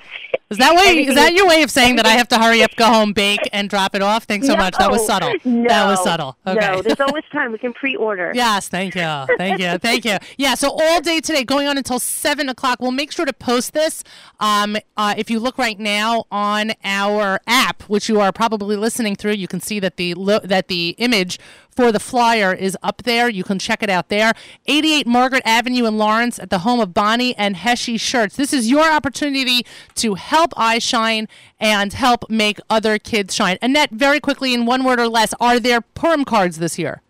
is 0.50 0.58
that 0.58 0.76
way? 0.76 1.06
Is 1.06 1.16
that 1.16 1.34
your 1.34 1.48
way 1.48 1.64
of 1.64 1.72
saying 1.72 1.96
that 1.96 2.06
I 2.06 2.12
have 2.12 2.28
to 2.30 2.38
hurry 2.38 2.62
up, 2.62 2.76
go 2.76 2.86
home, 2.86 3.14
bake, 3.14 3.40
and 3.54 3.70
drop 3.70 3.96
it 3.96 4.02
off? 4.02 4.26
Thanks 4.26 4.48
so 4.48 4.56
much. 4.58 4.76
That 4.78 4.92
was 4.92 5.06
subtle. 5.06 5.34
No, 5.46 5.68
that 5.70 5.86
was 5.86 6.04
subtle. 6.04 6.38
Okay. 6.46 6.60
No, 6.60 6.82
there's 6.82 7.00
always 7.00 7.24
time. 7.32 7.52
We 7.54 7.58
can 7.58 7.74
pre-order. 7.74 8.32
Yes, 8.42 8.68
thank 8.70 8.96
you. 8.96 9.26
Thank 9.38 9.60
you. 9.60 9.78
Thank 9.78 10.04
you. 10.04 10.18
Yeah, 10.38 10.56
so 10.56 10.72
all 10.72 11.00
day 11.02 11.20
today, 11.22 11.44
going 11.44 11.68
on 11.68 11.78
until 11.78 12.00
7 12.00 12.50
o'clock. 12.50 12.80
We'll 12.82 12.92
make 12.92 13.12
sure 13.12 13.26
to 13.26 13.34
post 13.34 13.74
this. 13.74 14.04
Um, 14.40 14.78
uh, 14.98 15.14
if 15.18 15.30
you 15.30 15.40
look 15.40 15.58
right 15.58 15.80
now 15.80 16.26
on 16.32 16.72
our 16.84 17.40
app, 17.46 17.84
which 17.84 18.10
you 18.10 18.20
are 18.20 18.32
probably 18.32 18.76
listening 18.76 19.16
through, 19.16 19.34
you 19.34 19.48
can 19.48 19.62
see 19.62 19.80
that 19.80 19.98
the 19.98 20.16
lo- 20.16 20.40
that 20.44 20.68
the 20.70 20.96
image 20.98 21.40
for 21.82 21.92
the 21.92 22.00
flyer 22.00 22.54
is 22.54 22.78
up 22.84 23.02
there. 23.04 23.28
You 23.28 23.44
can 23.44 23.58
check 23.58 23.82
it 23.82 23.90
out 23.90 24.10
there. 24.10 24.34
88 24.68 25.08
Margaret 25.08 25.42
Avenue 25.46 25.88
in 25.88 25.98
Lawrence 25.98 26.38
at 26.38 26.52
the 26.52 26.60
home 26.60 26.80
of 26.80 26.94
Bonnie 26.94 27.36
and 27.38 27.56
Heshi 27.56 27.96
Schertz. 27.96 28.36
This 28.36 28.54
is 28.54 28.70
your 28.70 28.88
opportunity 28.88 29.66
to 29.96 30.14
help 30.14 30.54
I 30.56 30.78
shine 30.78 31.28
and 31.60 31.92
help 31.92 32.30
make 32.30 32.60
other 32.70 33.00
kids 33.00 33.34
shine. 33.34 33.58
Annette, 33.64 33.90
very 33.90 34.20
quickly, 34.20 34.54
in 34.54 34.68
one 34.68 34.84
word 34.84 35.00
or 35.00 35.08
less, 35.08 35.34
are 35.40 35.60
there 35.60 35.82
Purim 35.82 36.24
cards 36.24 36.60
this 36.60 36.78
year? 36.78 37.02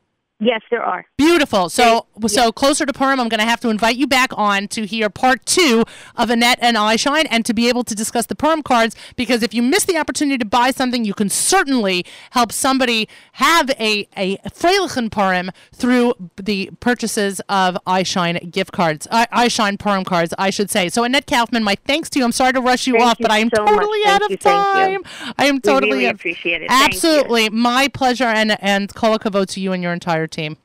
Yes, 0.44 0.62
there 0.72 0.84
are. 0.84 1.06
Beautiful. 1.20 1.70
So, 1.70 2.08
so 2.26 2.52
closer 2.52 2.84
to 2.84 2.92
Purim, 2.92 3.20
I'm 3.20 3.30
going 3.30 3.40
to 3.40 3.46
have 3.46 3.60
to 3.60 3.70
invite 3.70 3.96
you 3.96 4.08
back 4.08 4.32
on 4.36 4.68
to 4.70 4.88
hear 4.88 5.08
part 5.08 5.46
two 5.46 5.84
of 6.16 6.32
Annette 6.32 6.58
and 6.62 6.76
iShine, 6.76 7.28
and 7.30 7.46
to 7.46 7.54
be 7.54 7.70
able 7.70 7.84
to 7.84 7.94
discuss 7.94 8.26
the 8.26 8.34
Purim 8.34 8.64
cards. 8.64 8.96
Because 9.16 9.44
if 9.44 9.54
you 9.54 9.62
miss 9.62 9.86
the 9.86 9.98
opportunity 9.98 10.40
to 10.40 10.46
buy 10.46 10.72
something, 10.72 11.06
you 11.06 11.14
can 11.14 11.30
certainly 11.30 12.04
help 12.32 12.52
somebody 12.52 13.08
have 13.34 13.70
a 13.80 14.08
a 14.18 14.38
Freilichen 14.50 15.12
Purim 15.12 15.52
through 15.76 16.16
the 16.38 16.72
purchases 16.80 17.40
of 17.48 17.78
iShine 17.86 18.52
gift 18.52 18.72
cards, 18.72 19.08
I, 19.12 19.28
iShine 19.46 19.78
Purim 19.78 20.04
cards, 20.04 20.34
I 20.40 20.50
should 20.50 20.72
say. 20.72 20.90
So, 20.90 21.04
Annette 21.04 21.28
Kaufman, 21.28 21.64
my 21.64 21.76
thanks 21.86 22.10
to 22.12 22.20
you. 22.20 22.26
I'm 22.26 22.32
sorry 22.32 22.54
to 22.54 22.62
rush 22.62 22.88
you 22.88 22.94
Thank 22.94 23.06
off, 23.06 23.20
you 23.20 23.24
but 23.26 23.32
I 23.32 23.38
am 23.38 23.52
so 23.56 23.64
much. 23.64 23.76
totally 23.76 24.00
Thank 24.06 24.16
out 24.16 24.22
of 24.24 24.32
you, 24.32 24.38
thank 24.38 25.04
time. 25.06 25.34
I 25.38 25.46
am 25.46 25.62
totally 25.62 25.92
We 25.92 25.98
really 25.98 26.08
out- 26.08 26.16
appreciate 26.16 26.64
it. 26.64 26.70
Thank. 26.70 26.96
Absolutely, 26.96 27.50
my 27.52 27.88
pleasure, 27.90 28.24
and 28.24 28.58
and 28.64 28.92
kol 28.96 29.20
to 29.20 29.60
you 29.62 29.72
and 29.74 29.84
your 29.84 29.94
entire 29.94 30.28
team. 30.32 30.58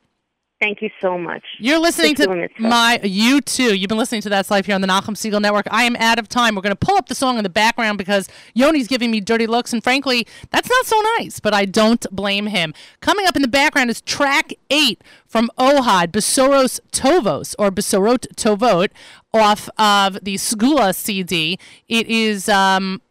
Thank 0.59 0.81
you 0.81 0.89
so 0.99 1.19
much. 1.19 1.43
You're 1.59 1.77
listening 1.77 2.15
for 2.15 2.23
to 2.23 2.27
doing 2.29 2.41
this 2.41 2.51
stuff. 2.57 2.67
my 2.67 2.99
you 3.03 3.41
too. 3.41 3.75
You've 3.75 3.89
been 3.89 3.97
listening 3.97 4.21
to 4.21 4.29
That's 4.29 4.49
Life 4.49 4.65
here 4.65 4.73
on 4.73 4.81
the 4.81 4.87
Nachum 4.87 5.15
Segal 5.15 5.39
Network. 5.39 5.67
I 5.69 5.83
am 5.83 5.95
out 5.97 6.17
of 6.17 6.27
time. 6.27 6.55
We're 6.55 6.63
going 6.63 6.75
to 6.75 6.85
pull 6.85 6.95
up 6.95 7.09
the 7.09 7.15
song 7.15 7.37
in 7.37 7.43
the 7.43 7.49
background 7.49 7.99
because 7.99 8.27
Yoni's 8.55 8.87
giving 8.87 9.11
me 9.11 9.21
dirty 9.21 9.45
looks, 9.45 9.71
and 9.71 9.83
frankly, 9.83 10.25
that's 10.49 10.67
not 10.67 10.85
so 10.87 10.99
nice. 11.19 11.39
But 11.39 11.53
I 11.53 11.65
don't 11.65 12.03
blame 12.11 12.47
him. 12.47 12.73
Coming 13.01 13.27
up 13.27 13.35
in 13.35 13.43
the 13.43 13.47
background 13.47 13.91
is 13.91 14.01
track 14.01 14.51
eight 14.71 15.03
from 15.27 15.51
Ohad 15.59 16.07
Besoros 16.07 16.79
Tovos 16.91 17.53
or 17.59 17.69
Besorot 17.69 18.25
Tovot 18.35 18.89
off 19.35 19.69
of 19.77 20.17
the 20.23 20.35
Skula 20.35 20.95
CD. 20.95 21.59
It 21.87 22.07
is. 22.07 22.49
Um, 22.49 23.01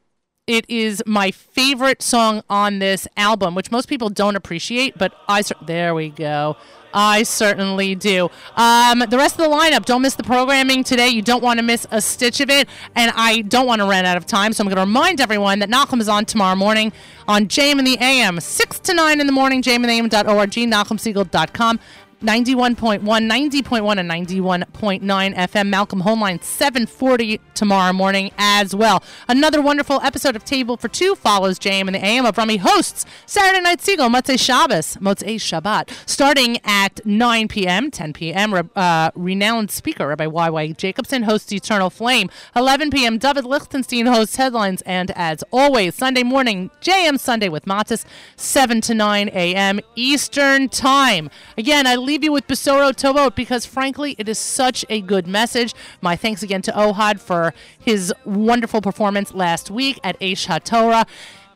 it 0.47 0.65
is 0.69 1.03
my 1.07 1.31
favorite 1.31 2.03
song 2.03 2.43
on 2.49 2.79
this 2.79 3.09
album, 3.17 3.55
which 3.55 3.71
most 3.71 3.89
people 3.89 4.09
don't 4.09 4.37
appreciate, 4.37 4.97
but 4.97 5.13
I 5.29 5.43
cer- 5.43 5.57
there 5.67 5.95
we 5.95 6.11
go. 6.11 6.57
I 6.95 7.25
certainly 7.25 7.95
do. 7.95 8.31
Um, 8.57 9.01
the 9.01 9.19
rest 9.19 9.39
of 9.39 9.51
the 9.51 9.55
lineup, 9.55 9.85
don't 9.85 10.01
miss 10.01 10.15
the 10.15 10.23
programming 10.23 10.83
today. 10.83 11.09
You 11.09 11.21
don't 11.21 11.43
want 11.43 11.59
to 11.59 11.63
miss 11.63 11.87
a 11.91 12.01
stitch 12.01 12.41
of 12.41 12.49
it, 12.49 12.69
and 12.95 13.13
I 13.15 13.43
don't 13.43 13.67
want 13.67 13.83
to 13.83 13.87
run 13.87 14.07
out 14.07 14.17
of 14.17 14.25
time, 14.25 14.53
so 14.53 14.63
I'm 14.63 14.69
going 14.69 14.77
to 14.77 14.81
remind 14.83 15.21
everyone 15.21 15.59
that 15.59 15.69
Nachum 15.69 16.01
is 16.01 16.09
on 16.09 16.25
tomorrow 16.25 16.57
morning 16.57 16.93
on 17.29 17.49
JM 17.49 17.79
in 17.81 17.85
the 17.85 17.99
AM, 18.01 18.41
6 18.41 18.79
to 18.81 18.95
9 18.95 19.21
in 19.21 19.27
the 19.27 19.33
morning, 19.33 19.63
jmintheam.org, 19.63 20.51
nachumsegal.com. 20.51 21.81
91.1, 22.23 23.01
90.1, 23.03 23.99
and 23.99 24.11
91.9 24.11 25.35
FM. 25.35 25.69
Malcolm 25.69 26.03
Homeline, 26.03 26.43
740 26.43 27.41
tomorrow 27.55 27.93
morning 27.93 28.31
as 28.39 28.75
well. 28.75 29.03
Another 29.29 29.61
wonderful 29.61 30.01
episode 30.03 30.37
of 30.37 30.45
Table 30.45 30.77
for 30.77 30.89
Two 30.89 31.15
follows 31.15 31.59
JM 31.59 31.87
and 31.87 31.95
the 31.95 32.05
AM 32.05 32.25
of 32.25 32.39
Rummy 32.39 32.57
hosts 32.57 33.05
Saturday 33.27 33.61
Night 33.61 33.81
Seagull, 33.81 34.09
Motzei 34.09 34.39
Shabbos, 34.39 34.97
Motzei 34.97 35.37
Shabbat, 35.37 35.91
starting 36.09 36.59
at 36.65 37.05
9 37.05 37.49
p.m., 37.49 37.91
10 37.91 38.13
p.m. 38.13 38.71
Uh, 38.75 39.11
renowned 39.15 39.71
speaker 39.71 40.07
Rabbi 40.07 40.27
Y.Y. 40.27 40.73
Jacobson 40.73 41.25
hosts 41.25 41.53
Eternal 41.53 41.91
Flame. 41.91 42.31
11 42.55 42.91
p.m., 42.91 43.19
David 43.19 43.45
Lichtenstein 43.45 44.07
hosts 44.07 44.37
Headlines, 44.37 44.83
and 44.83 45.11
as 45.13 45.45
always, 45.53 45.95
Sunday 45.95 46.23
morning, 46.23 46.71
JM 46.81 47.19
Sunday 47.19 47.49
with 47.49 47.65
Matis, 47.65 48.05
7 48.37 48.81
to 48.83 48.95
9 48.95 49.29
a.m. 49.29 49.81
Eastern 49.97 50.69
Time. 50.69 51.31
Again, 51.59 51.87
I 51.87 51.97
leave 52.06 52.24
you 52.24 52.32
with 52.32 52.48
Besoro 52.48 52.92
Tovot 52.92 53.36
because, 53.36 53.66
frankly, 53.66 54.16
it 54.18 54.28
is 54.28 54.40
such 54.40 54.86
a 54.90 55.02
good 55.02 55.28
message. 55.28 55.74
My 56.02 56.16
thanks 56.16 56.44
again 56.44 56.62
to 56.64 56.72
Ohad 56.72 57.20
for 57.20 57.54
his 57.80 58.14
wonderful 58.26 58.82
performance 58.82 59.34
last 59.34 59.70
week 59.70 60.00
at 60.04 60.20
Aish 60.20 60.48
HaTorah. 60.48 61.08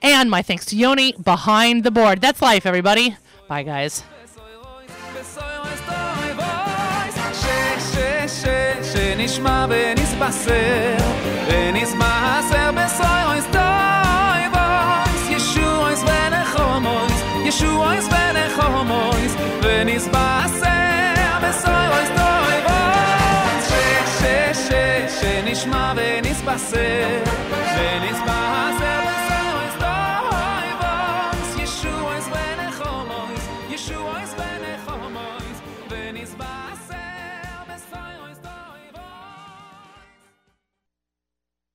And 0.01 0.29
my 0.29 0.41
thanks 0.41 0.65
to 0.67 0.75
Yoni 0.75 1.13
behind 1.13 1.83
the 1.83 1.91
board. 1.91 2.21
That's 2.21 2.41
life, 2.41 2.65
everybody. 2.65 3.15
Bye, 3.47 3.63
guys. 3.63 4.03
שנשמע 8.93 9.65
ונסבשר 9.69 10.97
ונסבשר 11.47 12.71
בסוירויס 12.75 13.45
טוי 13.51 14.49
בויס 14.51 15.29
ישועויס 15.29 16.03
ונחומויס 16.03 17.21
ישועויס 17.45 18.07
você. 26.70 27.29